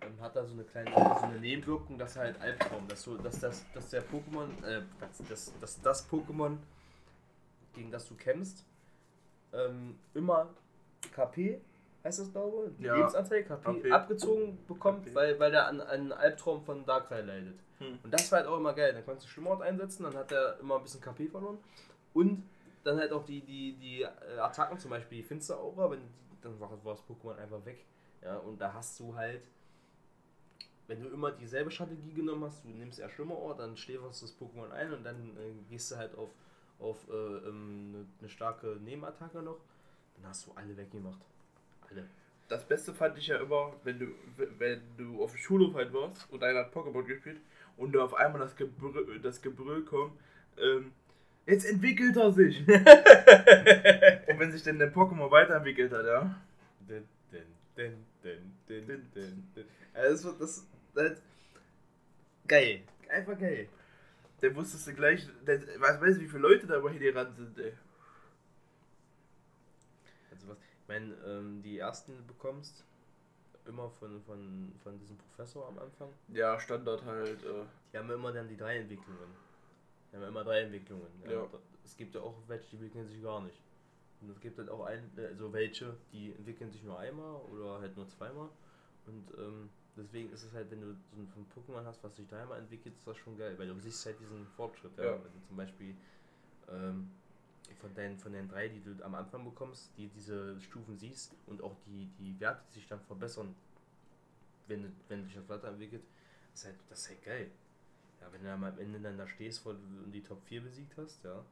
[0.00, 3.40] ähm, hat da so eine kleine so eine Nebenwirkung, dass halt Albtraum, dass so, dass
[3.40, 6.58] das, dass der Pokémon, äh, dass, dass, dass das Pokémon,
[7.74, 8.64] gegen das du kämpfst,
[9.52, 10.50] ähm, immer
[11.12, 11.60] KP,
[12.04, 12.96] heißt das glaube ich, die Ja.
[12.96, 15.14] Lebensanzeige KP, abgezogen bekommt, KP.
[15.14, 17.58] weil, weil der an einen Albtraum von Darkrai leidet.
[17.78, 17.98] Hm.
[18.02, 18.92] Und das war halt auch immer geil.
[18.92, 21.58] Dann konntest du Schlimmort einsetzen, dann hat er immer ein bisschen KP verloren.
[22.12, 22.44] Und
[22.84, 26.00] dann halt auch die, die, die äh, Attacken, zum Beispiel die Finsteraura, wenn
[26.42, 27.84] dann war, war das Pokémon einfach weg.
[28.22, 29.42] Ja, und da hast du halt,
[30.86, 34.36] wenn du immer dieselbe Strategie genommen hast, du nimmst erst Schlimmerort, dann schläferst du das
[34.38, 36.28] Pokémon ein und dann äh, gehst du halt auf,
[36.78, 39.58] auf äh, ähm, eine, eine starke Nebenattacke noch,
[40.16, 41.20] dann hast du alle weggemacht.
[41.94, 42.08] Alle.
[42.48, 44.06] Das Beste fand ich ja immer, wenn du,
[44.58, 47.40] wenn du auf dem Schulhof halt warst und einer hat Pokémon gespielt
[47.76, 50.12] und da auf einmal das Gebrüll, das Gebrüll kommt,
[50.58, 50.92] ähm,
[51.46, 52.60] jetzt entwickelt er sich.
[52.68, 52.68] und
[54.38, 56.36] wenn sich dann der Pokémon weiterentwickelt hat, ja.
[56.80, 57.08] Din,
[58.68, 59.48] din, din.
[59.94, 61.22] Also das, das, das
[62.46, 62.82] geil.
[63.08, 63.68] Einfach geil.
[64.42, 67.34] Der wusstest du gleich, der, was weißt du, wie viele Leute da über hier ran
[67.34, 67.72] sind, ey.
[70.88, 72.84] Also meine, ähm, die ersten bekommst,
[73.66, 78.32] immer von, von, von diesem Professor am Anfang, Ja, Standard halt, äh, die haben immer
[78.32, 79.30] dann die drei Entwicklungen.
[80.12, 81.06] Die haben immer drei Entwicklungen.
[81.28, 81.48] Ja.
[81.84, 83.60] Es gibt ja auch welche, die entwickeln sich gar nicht.
[84.20, 87.96] Und es gibt halt auch ein, also welche, die entwickeln sich nur einmal oder halt
[87.96, 88.48] nur zweimal.
[89.06, 92.58] Und ähm, deswegen ist es halt, wenn du so ein, Pokémon hast, was sich dreimal
[92.58, 94.96] entwickelt, ist das schon geil, weil du siehst halt diesen Fortschritt.
[94.96, 95.04] Ja?
[95.04, 95.12] Ja.
[95.12, 95.94] Wenn du zum Beispiel
[96.70, 97.10] ähm,
[97.80, 101.62] von, deinen, von den drei, die du am Anfang bekommst, die diese Stufen siehst und
[101.62, 103.54] auch die, die Werte, sich dann verbessern,
[104.68, 106.02] wenn, du- wenn sich das weiterentwickelt,
[106.54, 107.50] ist halt, das ist halt geil.
[108.20, 111.22] Ja, wenn du dann am Ende dann da stehst und die Top 4 besiegt hast,
[111.24, 111.44] ja.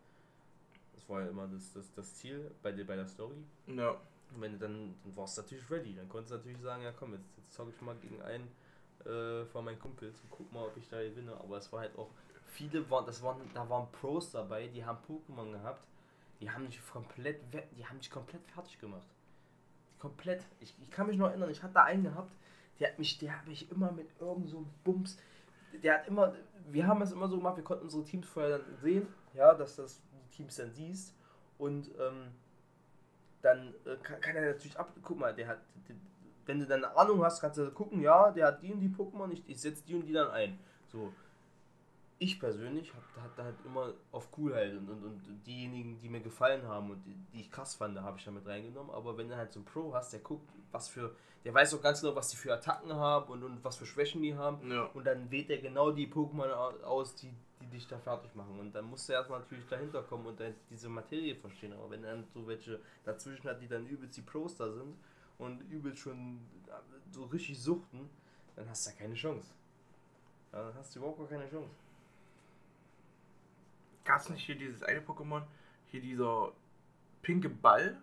[0.95, 3.37] Das war ja immer das, das, das Ziel bei, der- bei der Story.
[3.67, 3.97] ja.
[4.35, 5.95] Und wenn du dann, dann warst du natürlich ready.
[5.95, 8.49] Dann konntest du natürlich sagen, ja komm, jetzt, jetzt zocke ich mal gegen einen
[9.05, 11.35] äh, von meinen Kumpels und guck mal, ob ich da gewinne.
[11.37, 12.09] Aber es war halt auch,
[12.47, 15.83] viele waren, das waren, da waren Pros dabei, die haben Pokémon gehabt,
[16.43, 17.41] die haben dich komplett,
[17.77, 19.07] die haben dich komplett fertig gemacht.
[20.01, 20.43] Komplett.
[20.61, 22.35] Ich, ich kann mich noch erinnern, ich hatte einen gehabt,
[22.81, 25.17] der hat mich, der hat mich immer mit irgend so Bums,
[25.83, 26.35] der hat immer,
[26.69, 29.77] wir haben es immer so gemacht, wir konnten unsere Teams vorher dann sehen, ja, dass
[29.77, 31.15] das die Teams dann siehst
[31.59, 32.33] und ähm,
[33.41, 35.95] dann äh, kann, kann er natürlich ab, guck mal, der hat, die-
[36.45, 38.89] wenn du dann eine Ahnung hast, kannst du gucken, ja, der hat die und die
[38.89, 40.59] Pokémon, ich, ich setze die und die dann ein.
[40.89, 41.13] So.
[42.23, 46.21] Ich persönlich habe hab da halt immer auf Coolheit und, und, und diejenigen, die mir
[46.21, 48.95] gefallen haben und die, die ich krass fand, habe ich da mit reingenommen.
[48.95, 51.83] Aber wenn du halt so einen Pro hast, der guckt, was für, der weiß auch
[51.83, 54.71] ganz genau, was die für Attacken haben und, und was für Schwächen die haben.
[54.71, 54.85] Ja.
[54.95, 58.57] Und dann wählt er genau die Pokémon au- aus, die, die dich da fertig machen.
[58.61, 61.73] Und dann musst du erstmal natürlich dahinter kommen und dann diese Materie verstehen.
[61.73, 64.95] Aber wenn dann so welche dazwischen hat, die dann übelst die Pros da sind
[65.39, 66.39] und übelst schon
[67.11, 68.09] so richtig suchten,
[68.55, 69.55] dann hast du da keine Chance.
[70.53, 71.75] Ja, dann hast du überhaupt gar keine Chance.
[74.05, 75.43] Gab es nicht hier dieses eine Pokémon,
[75.89, 76.53] hier dieser
[77.23, 77.97] pinke Ball,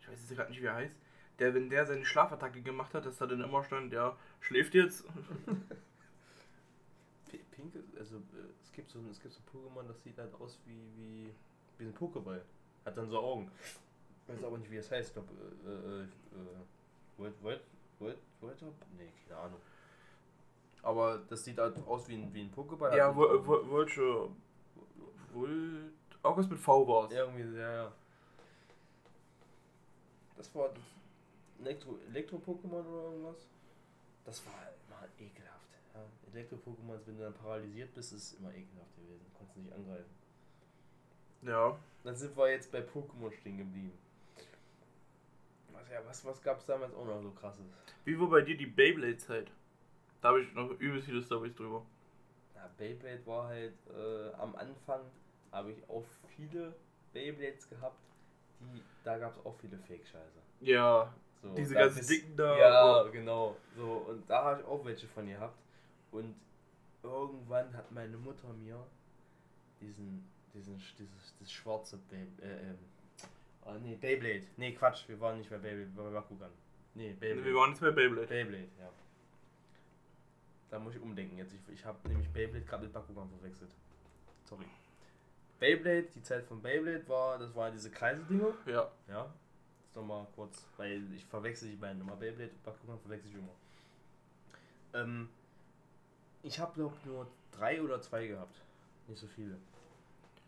[0.00, 0.94] ich weiß jetzt gerade nicht, wie er heißt,
[1.38, 5.04] der, wenn der seine Schlafattacke gemacht hat, dass da dann immer stand, ja, schläft jetzt.
[7.30, 8.20] P- Pink, ist- also äh,
[8.62, 11.30] es gibt so ein, es gibt so Pokémon, das sieht halt aus wie, wie,
[11.78, 12.40] wie ein Pokéball.
[12.84, 13.50] Hat dann so Augen.
[14.26, 15.08] Weiß aber nicht, wie es heißt.
[15.08, 15.28] Ich glaube,
[15.66, 16.08] äh, äh, äh,
[17.18, 17.60] World, World,
[18.00, 18.62] World, World?
[18.96, 19.60] Nee, keine Ahnung.
[20.82, 22.96] Aber das sieht halt aus wie ein, wie ein Pokéball.
[22.96, 23.16] Ja, hat
[25.32, 25.92] Wohl.
[26.22, 27.12] Irgendwas mit V war es.
[27.12, 27.92] Irgendwie, ja, ja.
[30.36, 30.82] Das war das
[31.66, 33.46] Elektro- Elektro-Pokémon oder irgendwas.
[34.24, 34.54] Das war
[34.86, 35.68] immer ekelhaft.
[35.94, 36.00] Ja.
[36.32, 39.26] Elektro-Pokémon, wenn du dann paralysiert bist, ist immer ekelhaft gewesen.
[39.36, 40.14] Konntest du nicht angreifen.
[41.42, 41.78] Ja.
[42.04, 43.92] Dann sind wir jetzt bei Pokémon stehen geblieben.
[45.72, 47.64] Was, ja, was, was gab es damals auch noch so krasses?
[48.04, 49.50] Wie war bei dir die Beyblade-Zeit?
[50.20, 51.84] Da habe ich noch übelst viele Storys drüber.
[52.76, 55.00] Beyblade war halt äh, am Anfang,
[55.52, 56.04] habe ich auch
[56.36, 56.74] viele
[57.12, 57.98] Beyblades gehabt,
[58.60, 60.40] die, da gab es auch viele Fake-Scheiße.
[60.60, 62.58] Ja, So, diese ganzen Dicken da.
[62.58, 63.10] Ja, oh.
[63.10, 63.56] genau.
[63.76, 65.56] So, und da habe ich auch welche von gehabt.
[66.10, 66.34] Und
[67.02, 68.84] irgendwann hat meine Mutter mir
[69.80, 72.78] diesen, diesen, dieses, das schwarze Beyblade, äh, ähm,
[73.64, 74.46] oh nee, Beyblade.
[74.56, 76.50] Nee, Quatsch, wir waren nicht bei Beyblade, wir waren bei Bakugan.
[76.94, 77.44] Nee, Beyblade.
[77.44, 78.26] Wir waren jetzt bei Beyblade.
[78.26, 78.90] Beyblade, ja.
[80.70, 81.54] Da muss ich umdenken jetzt.
[81.54, 83.70] Ich, ich habe nämlich Beyblade gerade mit Bakugan verwechselt.
[84.44, 84.66] Sorry.
[85.58, 88.52] Beyblade, die Zeit von Beyblade war, das waren diese Kreisedinger.
[88.66, 88.90] Ja.
[89.08, 89.32] Ja.
[89.80, 92.16] Jetzt nochmal kurz, weil ich verwechsel die beiden immer.
[92.16, 93.54] Beyblade und Bakugan verwechsel ich immer.
[94.94, 95.28] Ähm,
[96.42, 98.60] ich habe glaube nur drei oder zwei gehabt.
[99.06, 99.56] Nicht so viele.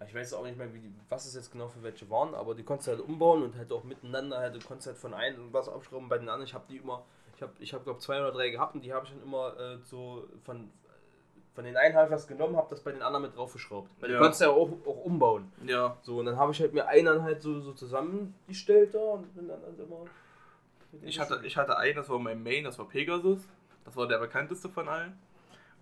[0.06, 2.54] Ich weiß auch nicht mehr, wie die, was es jetzt genau für welche waren, aber
[2.54, 5.52] die konntest du halt umbauen und halt auch miteinander halt, du konntest halt von einem
[5.52, 6.46] was abschrauben bei den anderen.
[6.46, 7.04] Ich habe die immer,
[7.40, 9.58] ich habe, ich hab, glaube zwei oder drei gehabt und die habe ich dann immer
[9.58, 10.70] äh, so von,
[11.54, 13.90] von den einen habe ich was genommen, habe das bei den anderen mit draufgeschraubt.
[13.98, 14.18] Weil Ja.
[14.18, 15.50] du kannst ja auch, auch umbauen.
[15.64, 15.96] Ja.
[16.02, 19.34] So, und dann habe ich halt mir einen dann halt so, so zusammengestellt da und
[19.34, 20.04] bin dann halt immer.
[21.02, 23.48] Ich hatte, ich hatte einen, das war mein Main, das war Pegasus.
[23.86, 25.18] Das war der bekannteste von allen.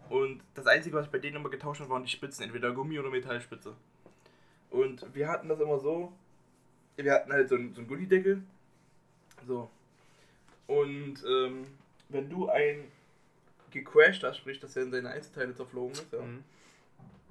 [0.09, 3.01] Und das Einzige, was ich bei denen immer getauscht habe, waren die Spitzen, entweder Gummi-
[3.01, 3.75] oder Metallspitze.
[4.71, 6.13] Und wir hatten das immer so,
[6.97, 8.43] wir hatten halt so einen, so einen Gullideckel.
[9.47, 9.69] So.
[10.69, 11.67] Und ähm,
[12.11, 12.93] wenn du einen
[13.71, 16.45] gecrashed hast, sprich, dass er in seine Einzelteile zerflogen ist, ja, Mhm.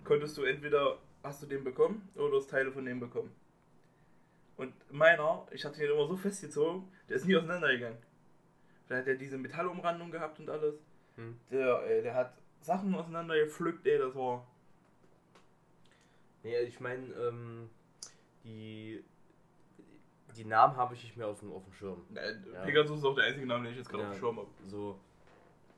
[0.03, 3.31] konntest du entweder, hast du den bekommen, oder du hast Teile von dem bekommen.
[4.57, 7.97] Und meiner, ich hatte den immer so festgezogen, der ist nie auseinandergegangen.
[8.89, 10.75] Der hat ja diese Metallumrandung gehabt und alles.
[11.15, 11.37] Mhm.
[11.51, 14.47] Der, ey, der hat Sachen auseinandergepflückt, ey, das war.
[16.43, 17.69] Nee, ich meine, ähm,
[18.43, 19.03] die,
[20.37, 22.01] die Namen habe ich nicht mehr auf dem, auf dem Schirm.
[22.15, 22.63] Äh, Ja.
[22.63, 24.09] Pegasus ist auch der einzige Name, den ich jetzt gerade Ja.
[24.09, 24.47] auf dem Schirm habe.
[24.67, 24.99] So.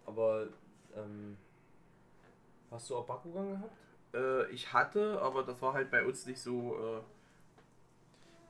[0.06, 0.48] Aber,
[0.96, 1.38] ähm,
[2.72, 3.72] hast du auch Bakugan gehabt?
[4.14, 6.78] Äh, ich hatte, aber das war halt bei uns nicht so.
[6.98, 7.02] Äh,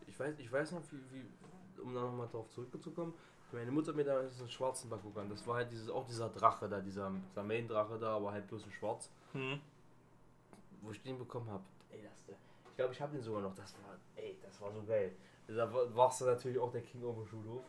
[0.08, 3.14] Ich weiß, ich weiß noch, wie, wie um da nochmal drauf zurückzukommen.
[3.54, 5.30] Meine Mutter hat mir da einen schwarzen Bakugan.
[5.30, 8.66] Das war halt dieses, auch dieser Drache da, dieser, dieser Main-Drache da, aber halt bloß
[8.66, 9.10] in schwarz.
[9.34, 9.60] hm.
[10.82, 11.64] Wo ich den bekommen habe.
[11.90, 12.36] Ey, das,
[12.70, 13.54] ich glaube, ich habe den sogar noch.
[13.56, 15.16] Das war, ey, das war so geil.
[15.56, 17.64] Da war- warst du natürlich auch der King auf dem Schulhof.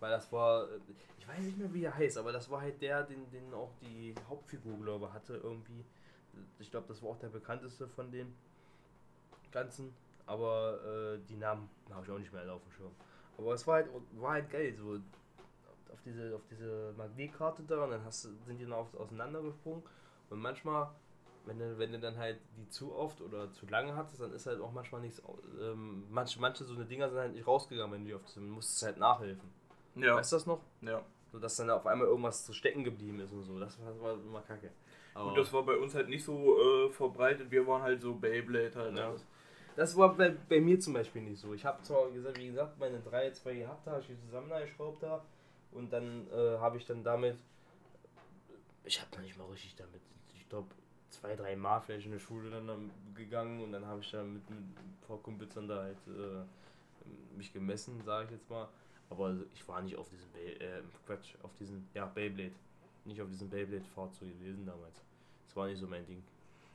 [0.00, 0.80] Weil das war, äh,
[1.18, 3.70] ich weiß nicht mehr, wie er heißt, aber das war halt der, den, den auch
[3.80, 5.84] die Hauptfigur, glaube ich, hatte irgendwie.
[6.58, 8.34] Ich glaube, das war auch der bekannteste von den
[9.52, 9.94] ganzen.
[10.26, 12.92] Aber äh, die Namen habe ich auch nicht mehr auf dem Schirm.
[13.38, 14.94] Aber es war halt, war halt geil, so
[15.92, 19.82] auf diese, auf diese Magnetkarte da und dann hast sind die auf, auseinandergesprungen.
[20.30, 20.90] Und manchmal,
[21.44, 24.46] wenn du, wenn du dann halt die zu oft oder zu lange hattest, dann ist
[24.46, 25.22] halt auch manchmal nichts.
[25.60, 28.36] Ähm, manche, manche so eine Dinger sind halt nicht rausgegangen, wenn du die auf das,
[28.36, 29.50] musstest halt nachhelfen.
[29.96, 30.16] Ja.
[30.16, 30.60] Weißt du das noch?
[30.82, 31.02] ja.
[31.32, 33.58] So dass dann auf einmal irgendwas zu stecken geblieben ist und so.
[33.58, 34.70] Das war, das war immer kacke.
[35.14, 37.50] Aber Gut, das war bei uns halt nicht so äh, verbreitet.
[37.50, 38.96] Wir waren halt so Beyblade halt.
[38.96, 39.08] Ja.
[39.08, 39.24] alles.
[39.74, 41.54] Das war bei, bei mir zum Beispiel nicht so.
[41.54, 45.02] Ich habe zwar gesagt, wie gesagt, meine drei, zwei gehabt, da habe ich die zusammengeschraubt
[45.02, 45.24] da
[45.72, 47.38] und dann äh, habe ich dann damit,
[48.84, 50.02] ich habe noch nicht mal richtig damit,
[50.34, 50.68] ich glaube
[51.12, 54.32] zwei, drei Mal vielleicht in der Schule dann, dann gegangen und dann habe ich dann
[54.34, 54.74] mit, ein
[55.06, 58.68] paar Kumpels dann da halt äh, mich gemessen, sage ich jetzt mal.
[59.10, 62.52] Aber ich war nicht auf diesem, Bey- äh, Quatsch, auf diesen, ja, Beyblade.
[63.04, 65.02] Nicht auf diesem Beyblade-Fahrzeug gewesen damals.
[65.46, 66.22] Das war nicht so mein Ding.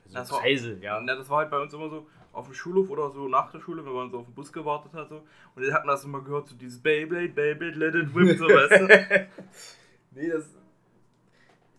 [0.05, 0.99] So Das war- Kreisel, ja.
[1.01, 3.59] Ja, das war halt bei uns immer so auf dem Schulhof oder so nach der
[3.59, 5.09] Schule, wenn man so auf den Bus gewartet hat.
[5.09, 5.23] So.
[5.55, 8.45] Und dann hat man das immer gehört, so dieses Beyblade, Beyblade, let it whip, so
[8.45, 9.27] weißt du.
[10.11, 10.55] Nee, das.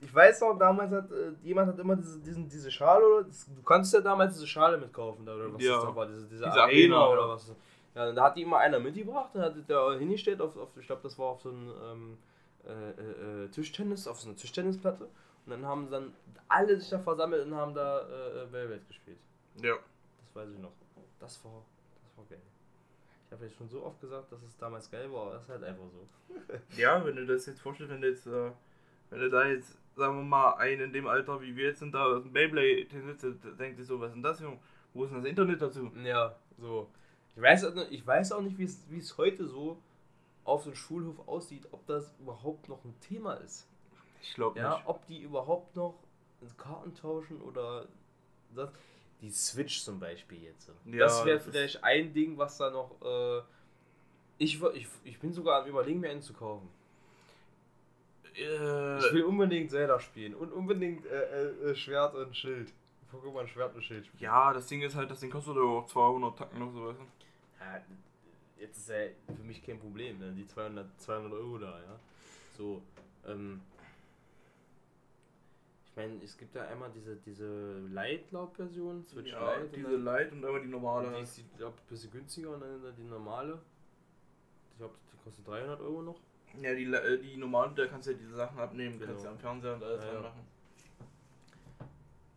[0.00, 3.24] Ich weiß noch, damals hat äh, jemand hat immer diese, diesen, diese Schale, oder?
[3.24, 5.74] Das, du konntest ja damals diese Schale mitkaufen, oder was Ja.
[5.76, 7.28] das da war, diese, diese, Diese Arena, Arena, oder ja.
[7.28, 7.54] was.
[7.94, 10.86] Ja, und da hat die immer einer mitgebracht, dann hat der hingestellt auf, auf ich
[10.86, 12.18] glaube, das war auf so ein ähm,
[12.64, 15.04] äh, äh, äh, Tischtennis, auf so eine Tischtennisplatte.
[15.04, 16.12] Und dann haben dann
[16.48, 19.18] alle sich da versammelt und haben da äh, äh, Beyblade gespielt.
[19.62, 19.74] Ja.
[20.20, 20.72] Das weiß ich noch.
[21.18, 21.64] Das war,
[22.04, 22.42] das war geil.
[23.26, 25.48] Ich habe jetzt schon so oft gesagt, dass es damals geil war, aber das ist
[25.48, 26.06] halt einfach so.
[26.76, 28.50] Ja, wenn du das jetzt vorstellst, wenn du jetzt, äh,
[29.10, 31.92] wenn du da jetzt, sagen wir mal, einen in dem Alter wie wir jetzt sind,
[31.94, 34.58] da aus dem Beyblade der denkt sich so, was ist denn das, Junge?
[34.94, 35.90] Wo ist denn das Internet dazu?
[36.02, 36.88] Ja, so.
[37.36, 38.64] Ich weiß, auch nicht- ich weiß auch nicht, wie
[38.98, 39.78] es, heute so
[40.44, 43.68] auf dem Schulhof aussieht, ob das überhaupt noch ein Thema ist.
[44.22, 44.86] Ich glaube Ja, nicht.
[44.88, 45.94] ob die überhaupt noch
[46.56, 47.86] Karten tauschen oder
[48.54, 48.70] das.
[49.20, 50.70] Die Switch zum Beispiel jetzt.
[50.86, 52.92] Ja, das wäre vielleicht ein Ding, was da noch.
[53.02, 53.42] Äh,
[54.38, 56.68] ich, ich, ich bin sogar am überlegen, mir einen zu kaufen.
[58.38, 62.72] Äh, Ich will unbedingt Zelda spielen und unbedingt äh, äh, Schwert und Schild.
[63.12, 64.22] Pokémon Schwert und Schild spielen.
[64.22, 67.04] ja, das Ding ist halt, das Ding kostet auch 200 Tacken noch so, weißt du?
[67.64, 67.80] Ja,
[68.60, 70.32] jetzt ist ja für mich kein Problem, ne?
[70.36, 71.98] die 200, 200 Euro da, ja.
[72.58, 72.82] So,
[73.26, 73.62] ähm,
[75.90, 79.76] ich meine, es gibt ja einmal diese, diese Light-Laub-Version, Switch Ja, Lite.
[79.76, 81.10] diese Light und einmal die normale.
[81.16, 83.58] Die ist, glaube ich, ein bisschen günstiger und dann die normale.
[84.72, 86.20] Ich glaube, die kostet 300 Euro noch.
[86.60, 89.12] Ja, die, äh, die normale, da kannst du ja diese Sachen abnehmen, Genau.
[89.12, 90.20] kannst ja am Fernseher und alles Ja, ja.
[90.20, 90.46] machen.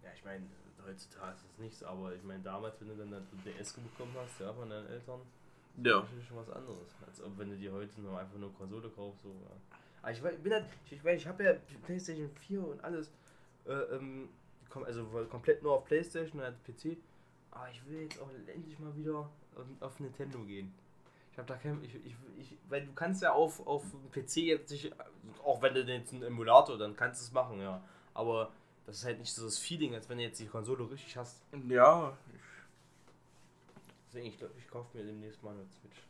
[0.04, 0.46] Ja, ich meine,
[0.86, 4.40] heutzutage ist es nichts, aber ich meine, damals, wenn du dann ein DS bekommen hast,
[4.40, 5.22] ja, von deinen Eltern,
[5.84, 6.02] Ja.
[6.02, 6.96] natürlich schon was anderes.
[7.08, 9.24] Als ob wenn du dir heute nur einfach nur Konsole kaufst.
[9.24, 9.78] So, ja.
[10.02, 11.54] Aber ich, wei- bin halt, ich, ich, weiß, ich habe ja
[11.86, 13.12] Playstation 4 und alles.
[13.66, 14.30] Äh, ähm,
[14.70, 16.98] komm, also komplett nur auf Playstation und halt PC.
[17.52, 19.30] Aber ich will jetzt auch endlich mal wieder
[19.80, 20.74] auf Nintendo gehen.
[21.32, 21.84] Ich habe da kein.
[21.84, 24.92] Ich, ich, ich, weil du kannst ja auf, auf dem PC jetzt nicht.
[25.44, 27.82] Auch wenn du jetzt einen Emulator, dann kannst du es machen, ja.
[28.14, 28.52] Aber
[28.86, 31.42] das ist halt nicht so das Feeling, als wenn du jetzt die Konsole richtig hast.
[31.70, 32.18] Ja,
[34.08, 36.04] Deswegen, ich glaube, ich kaufe mir demnächst mal eine Switch.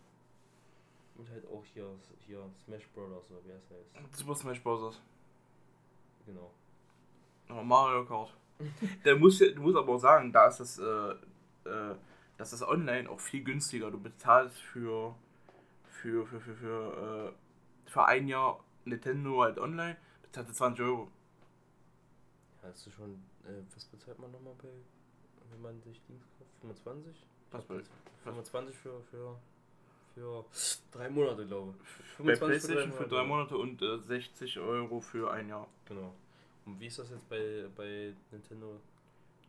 [1.18, 1.86] Und halt auch hier,
[2.26, 3.66] hier Smash Brothers oder wie heißt
[4.10, 4.20] das?
[4.20, 5.00] Super Smash Bros.
[6.26, 6.50] Genau.
[7.50, 8.34] Oh, Mario Kart.
[9.06, 11.12] Der muss, ja- du musst aber auch sagen, da ist das, äh,
[11.70, 11.96] äh,
[12.42, 13.92] das ist online auch viel günstiger.
[13.92, 15.16] Du bezahlst für,
[15.86, 17.34] für, für, für, für,
[17.86, 21.12] äh, für ein Jahr Nintendo halt online, bezahlst du 20 Euro.
[22.64, 23.14] Ja, hast du schon,
[23.44, 24.70] äh, was bezahlt man nochmal bei,
[25.52, 26.50] wenn man sich Dings kauft?
[26.62, 27.16] 25?
[27.52, 27.84] Was bei,
[28.24, 29.38] 25 für, für,
[30.16, 30.46] für
[30.92, 32.26] drei Monate, glaube ich.
[32.26, 35.68] bei 25 PlayStation für drei Monate und äh, 60 Euro für ein Jahr.
[35.86, 36.16] Genau.
[36.66, 38.80] Und wie ist das jetzt bei, bei Nintendo?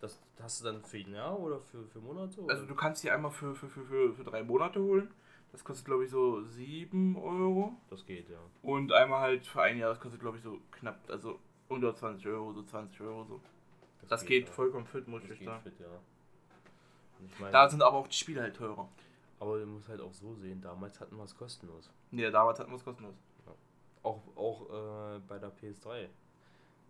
[0.02, 2.40] Das hast du dann für ein Jahr oder für, für Monate?
[2.40, 2.52] Oder?
[2.52, 5.10] Also du kannst die einmal für, für, für, für, für drei Monate holen.
[5.52, 7.74] Das kostet glaube ich so 7 Euro.
[7.88, 8.38] das geht, ja.
[8.62, 11.38] Und einmal halt für ein Jahr, das kostet glaube ich so knapp, also
[11.68, 13.40] unter 20 Euro, so 20 Euro so.
[14.08, 14.52] Das geht ja.
[14.52, 15.62] vollkommen fit, muss Das ich geht sagen.
[15.62, 15.86] fit, ja.
[17.24, 18.88] Ich meine, Da sind aber auch die Spiele halt teurer.
[19.38, 21.90] aber du musst halt auch so sehen, damals hatten wir es kostenlos.
[22.10, 23.14] Ja, damals hatten wir es kostenlos.
[24.02, 24.68] Auch, auch
[25.16, 26.08] äh, bei der PS3.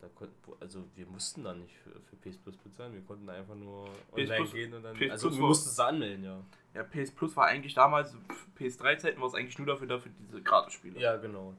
[0.03, 3.55] Da konnten, also wir mussten da nicht für, für PS Plus bezahlen, wir konnten einfach
[3.55, 4.97] nur PS online Plus- gehen und dann.
[4.97, 6.43] PS also Plus wir mussten es anmelden, ja.
[6.75, 8.13] Ja, PS Plus war eigentlich damals,
[8.59, 10.99] PS3-Zeiten war es eigentlich nur dafür, dafür diese Gratis-Spiele.
[10.99, 11.55] Ja, genau.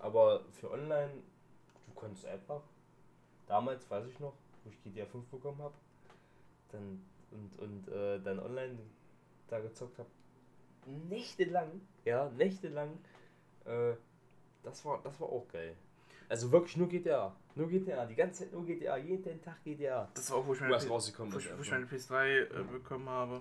[0.00, 1.12] Aber für online,
[1.86, 2.62] du konntest einfach,
[3.46, 4.34] damals weiß ich noch,
[4.64, 5.74] wo ich GTA 5 bekommen habe,
[6.72, 8.76] dann und, und äh, dann online
[9.46, 10.10] da gezockt habe,
[11.08, 12.98] nächtelang, ja, nächtelang,
[13.66, 13.92] äh,
[14.64, 15.76] das war, das war auch geil.
[16.28, 20.08] Also wirklich nur GTA, nur GTA, die ganze Zeit nur GTA, jeden Tag GTA.
[20.14, 22.62] Das war auch, wo ich meine, P- rausgekommen wo ich, wo ich meine PS3 äh,
[22.72, 23.40] bekommen habe.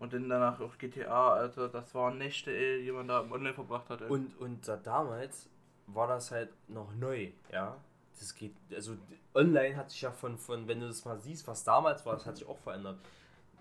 [0.00, 3.88] Und dann danach auch GTA, Alter, das waren Nächte, ey, die man da online verbracht
[3.88, 4.00] hat.
[4.02, 4.08] Ey.
[4.08, 5.48] Und, und da damals
[5.86, 7.76] war das halt noch neu, ja.
[8.18, 8.96] Das geht, also
[9.34, 12.26] online hat sich ja von, von, wenn du das mal siehst, was damals war, das
[12.26, 12.98] hat sich auch verändert.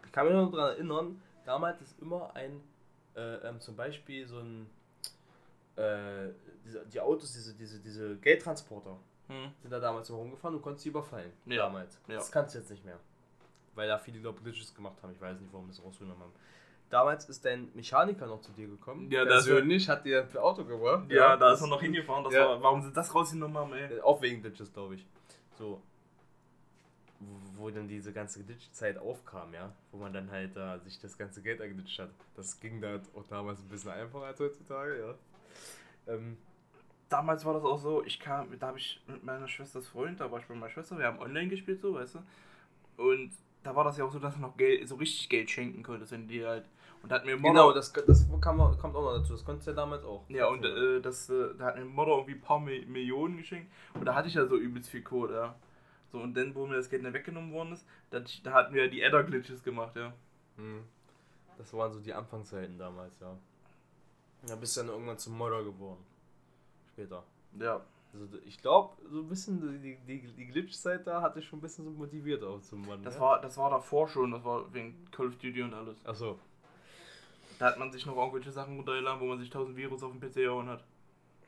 [0.06, 2.62] Ich kann mich noch daran erinnern, damals ist immer ein,
[3.16, 4.68] äh, ähm, zum Beispiel so ein,
[5.76, 6.30] äh,
[6.64, 8.98] diese, die Autos, diese, diese, diese Geldtransporter,
[9.28, 9.52] Hm.
[9.62, 11.32] sind da damals so rumgefahren und konntest die überfallen.
[11.48, 12.00] Ja, Damals.
[12.08, 12.16] ja.
[12.16, 13.00] Das kannst du jetzt nicht mehr.
[13.74, 15.12] Weil da viele, glaube Glitches gemacht haben.
[15.14, 16.32] Ich weiß nicht, warum sie es rausgenommen haben.
[16.92, 19.10] Damals ist dein Mechaniker noch zu dir gekommen.
[19.12, 21.10] Ja, er- persönlich hat dir ein Auto gebracht.
[21.12, 22.24] Ja, da ist er noch hingefahren.
[22.24, 22.48] Das Ja.
[22.50, 23.98] war, warum sie das rausgenommen haben, ey?
[23.98, 25.06] Äh, Auch wegen Glitches, glaube ich.
[25.58, 25.82] So.
[27.58, 29.72] Wo, dann diese ganze Glitch-Zeit aufkam, ja.
[29.92, 32.10] Wo man dann halt da sich das ganze Geld angeglitscht hat.
[32.36, 35.16] Das ging da auch damals ein bisschen einfacher als heutzutage, ja.
[36.08, 36.38] Ähm,
[37.10, 40.32] Damals war das auch so, ich kam, da habe ich mit meiner Schwesters Freund, da
[40.32, 43.02] war ich bei meiner Schwester, wir haben online gespielt, so, weißt du.
[43.02, 43.32] Und
[43.62, 46.12] da war das ja auch so, dass du noch Geld, so richtig Geld schenken konntest,
[46.12, 46.68] wenn die halt.
[47.04, 49.34] Und da hat mir genau, das, das kam, kommt auch noch dazu.
[49.34, 50.28] Das konntest du ja damals auch.
[50.30, 53.72] Ja, und äh, das, äh, da hat mir Mutter irgendwie ein paar Mi Millionen geschenkt.
[53.94, 55.56] Und da hatte ich ja so übelst viel Code, ja.
[56.12, 58.90] So, und dann, wo mir das Geld nicht weggenommen worden ist, da, da hatten wir
[58.90, 60.12] die Adder-Glitches gemacht, ja.
[60.58, 60.84] Hm.
[61.58, 63.38] Das waren so die Anfangszeiten damals, ja.
[64.48, 66.04] Da bist du dann irgendwann zum Modder geworden.
[66.94, 67.24] Später.
[67.60, 67.82] Ja.
[68.14, 71.62] Also ich glaube, so ein bisschen die, die, die Glitch-Zeit da hat dich schon ein
[71.62, 73.04] bisschen so motiviert auch zum Modden.
[73.04, 73.22] Das ja?
[73.22, 75.98] war, das war davor schon, das war wegen Call of Duty und alles.
[76.06, 76.40] Achso.
[77.60, 80.22] Da hat man sich noch irgendwelche Sachen runtergeladen, wo man sich 1000 Virus auf dem
[80.22, 80.84] PC gehauen hat.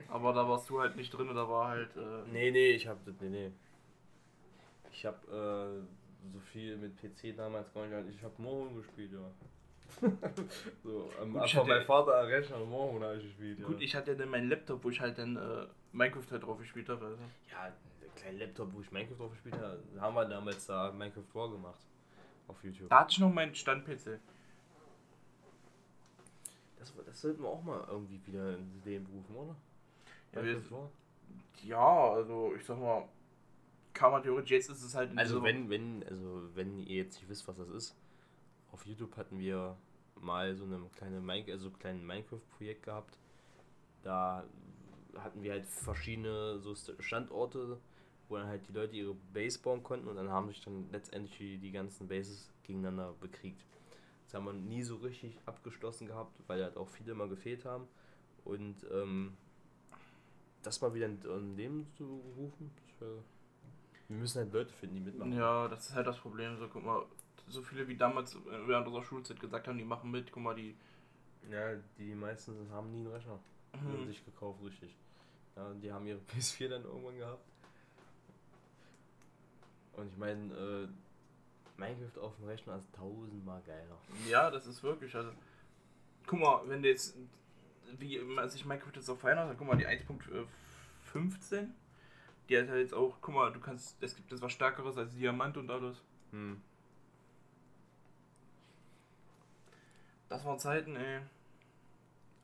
[0.10, 1.96] Aber da warst du halt nicht drin, da war halt.
[1.96, 3.52] Äh, Nee, nee, ich hab das, nee, nee.
[4.92, 5.80] Ich hab äh,
[6.34, 9.32] so viel mit PC damals gar nicht, ich hab Morgen gespielt, ja.
[10.84, 13.66] So, am Gut, ich Anfang hatte- mein Vater am Rechner Morgen habe ich gespielt, ja.
[13.66, 16.90] Gut, ich hatte dann meinen Laptop, wo ich halt dann äh, Minecraft halt drauf gespielt
[16.90, 17.06] habe.
[17.06, 17.18] Also.
[17.52, 17.72] Ja,
[18.02, 21.52] der kleine Laptop, wo ich Minecraft drauf gespielt habe, haben wir damals da Minecraft War
[21.52, 21.80] gemacht.
[22.48, 22.90] Auf YouTube.
[22.90, 24.20] Da hatte ich noch meinen Stand-PC.
[26.80, 29.56] Das, das sollten wir auch mal irgendwie wieder in den berufen, oder?
[30.34, 30.90] Ja, wir- Minecraft?
[31.64, 33.04] Ja, also ich sag mal,
[33.94, 37.28] kann man theoretisch, jetzt ist es halt Also wenn, wenn, also wenn ihr jetzt nicht
[37.30, 37.96] wisst, was das ist,
[38.72, 39.78] auf YouTube hatten wir
[40.20, 43.18] mal so eine kleine Mine also kleinen Minecraft-Projekt gehabt.
[44.04, 44.46] Da
[45.18, 47.80] hatten wir halt verschiedene so St- Standorte,
[48.30, 51.38] wo dann halt die Leute ihre Base bauen konnten und dann haben sich dann letztendlich
[51.38, 53.64] die, die ganzen Bases gegeneinander bekriegt.
[54.26, 57.88] Das haben wir nie so richtig abgeschlossen gehabt, weil halt auch viele immer gefehlt haben.
[58.44, 59.34] Und ähm,
[60.64, 62.06] das mal wieder in, Leben zu
[62.38, 65.34] rufen, wir müssen halt Leute finden, die mitmachen.
[65.34, 66.58] Ja, das ist halt das Problem.
[66.58, 67.06] So, guck mal,
[67.50, 70.32] so viele wie damals während unserer Schulzeit gesagt haben, die machen mit.
[70.32, 70.76] Guck mal, die.
[71.50, 73.40] Ja, die meisten haben nie einen Rechner
[73.82, 74.08] Mhm.
[74.08, 74.96] sich gekauft, richtig.
[75.56, 77.44] Ja, die haben ihre PS4 dann irgendwann gehabt.
[79.94, 80.88] Und ich meine, äh,
[81.80, 83.98] Minecraft auf dem Rechner ist tausendmal geiler.
[84.30, 85.16] Ja, das ist wirklich.
[85.16, 85.32] Also,
[86.26, 87.16] guck mal, wenn du jetzt.
[88.00, 91.68] Wie man sich Minecraft jetzt auch verändert hat, guck mal, die 1.15.
[92.50, 94.02] Die hat halt jetzt auch, guck mal, du kannst.
[94.02, 96.02] Es gibt jetzt was Stärkeres als Diamant und alles.
[96.32, 96.62] Hm.
[100.30, 101.22] Das waren Zeiten, ey.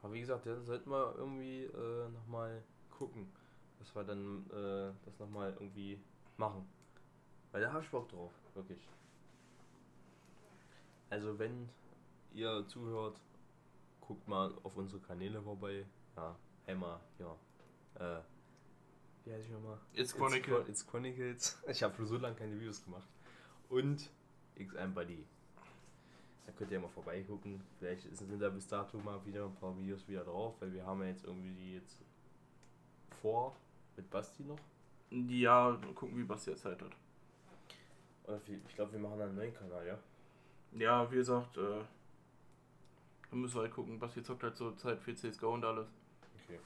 [0.01, 3.31] Aber wie gesagt, da sollten wir irgendwie äh, nochmal gucken,
[3.79, 5.99] dass wir dann äh, das nochmal irgendwie
[6.37, 6.67] machen.
[7.51, 8.87] Weil da habe ich Bock drauf, wirklich.
[11.09, 11.69] Also wenn
[12.33, 13.19] ihr zuhört,
[14.01, 15.85] guckt mal auf unsere Kanäle vorbei.
[16.15, 17.35] Ja, einmal, ja.
[17.95, 18.21] Äh,
[19.25, 19.77] wie heißt ich nochmal?
[19.93, 20.65] It's Chronicle.
[20.67, 21.61] It's, Chronicles.
[21.67, 23.07] Ich habe schon so lange keine Videos gemacht.
[23.69, 24.09] Und
[24.57, 25.25] X1 Buddy.
[26.45, 27.61] Da könnt ihr mal vorbeigucken.
[27.79, 31.01] Vielleicht sind da bis dato mal wieder ein paar Videos wieder drauf, weil wir haben
[31.01, 31.97] ja jetzt irgendwie die jetzt
[33.21, 33.55] vor
[33.95, 34.59] mit Basti noch.
[35.09, 36.91] Ja, gucken, wie Basti jetzt Zeit hat.
[38.67, 39.97] Ich glaube, wir machen einen neuen Kanal, ja?
[40.73, 41.81] Ja, wie gesagt, äh,
[43.29, 45.87] dann müssen wir halt gucken, Basti zockt halt so Zeit für CSGO und alles.
[46.43, 46.59] Okay.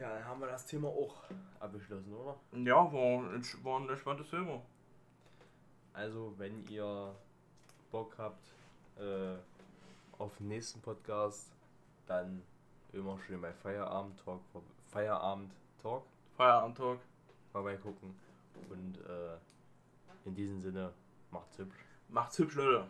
[0.00, 1.16] Ja, dann haben wir das Thema auch
[1.60, 2.36] abgeschlossen, oder?
[2.52, 4.62] Ja, war, ein- war ein entspanntes Thema.
[5.92, 7.14] Also, wenn ihr
[7.90, 8.52] Bock habt
[8.98, 9.36] äh,
[10.18, 11.50] auf den nächsten Podcast,
[12.06, 12.42] dann
[12.92, 14.40] immer schön bei Feierabend Talk,
[14.90, 16.04] Feierabend Talk
[16.38, 17.00] Feierabend-Talk.
[17.50, 18.14] vorbeigucken.
[18.70, 19.36] Und äh,
[20.24, 20.92] in diesem Sinne,
[21.32, 21.84] macht's hübsch.
[22.08, 22.88] Macht's hübsch, Leute.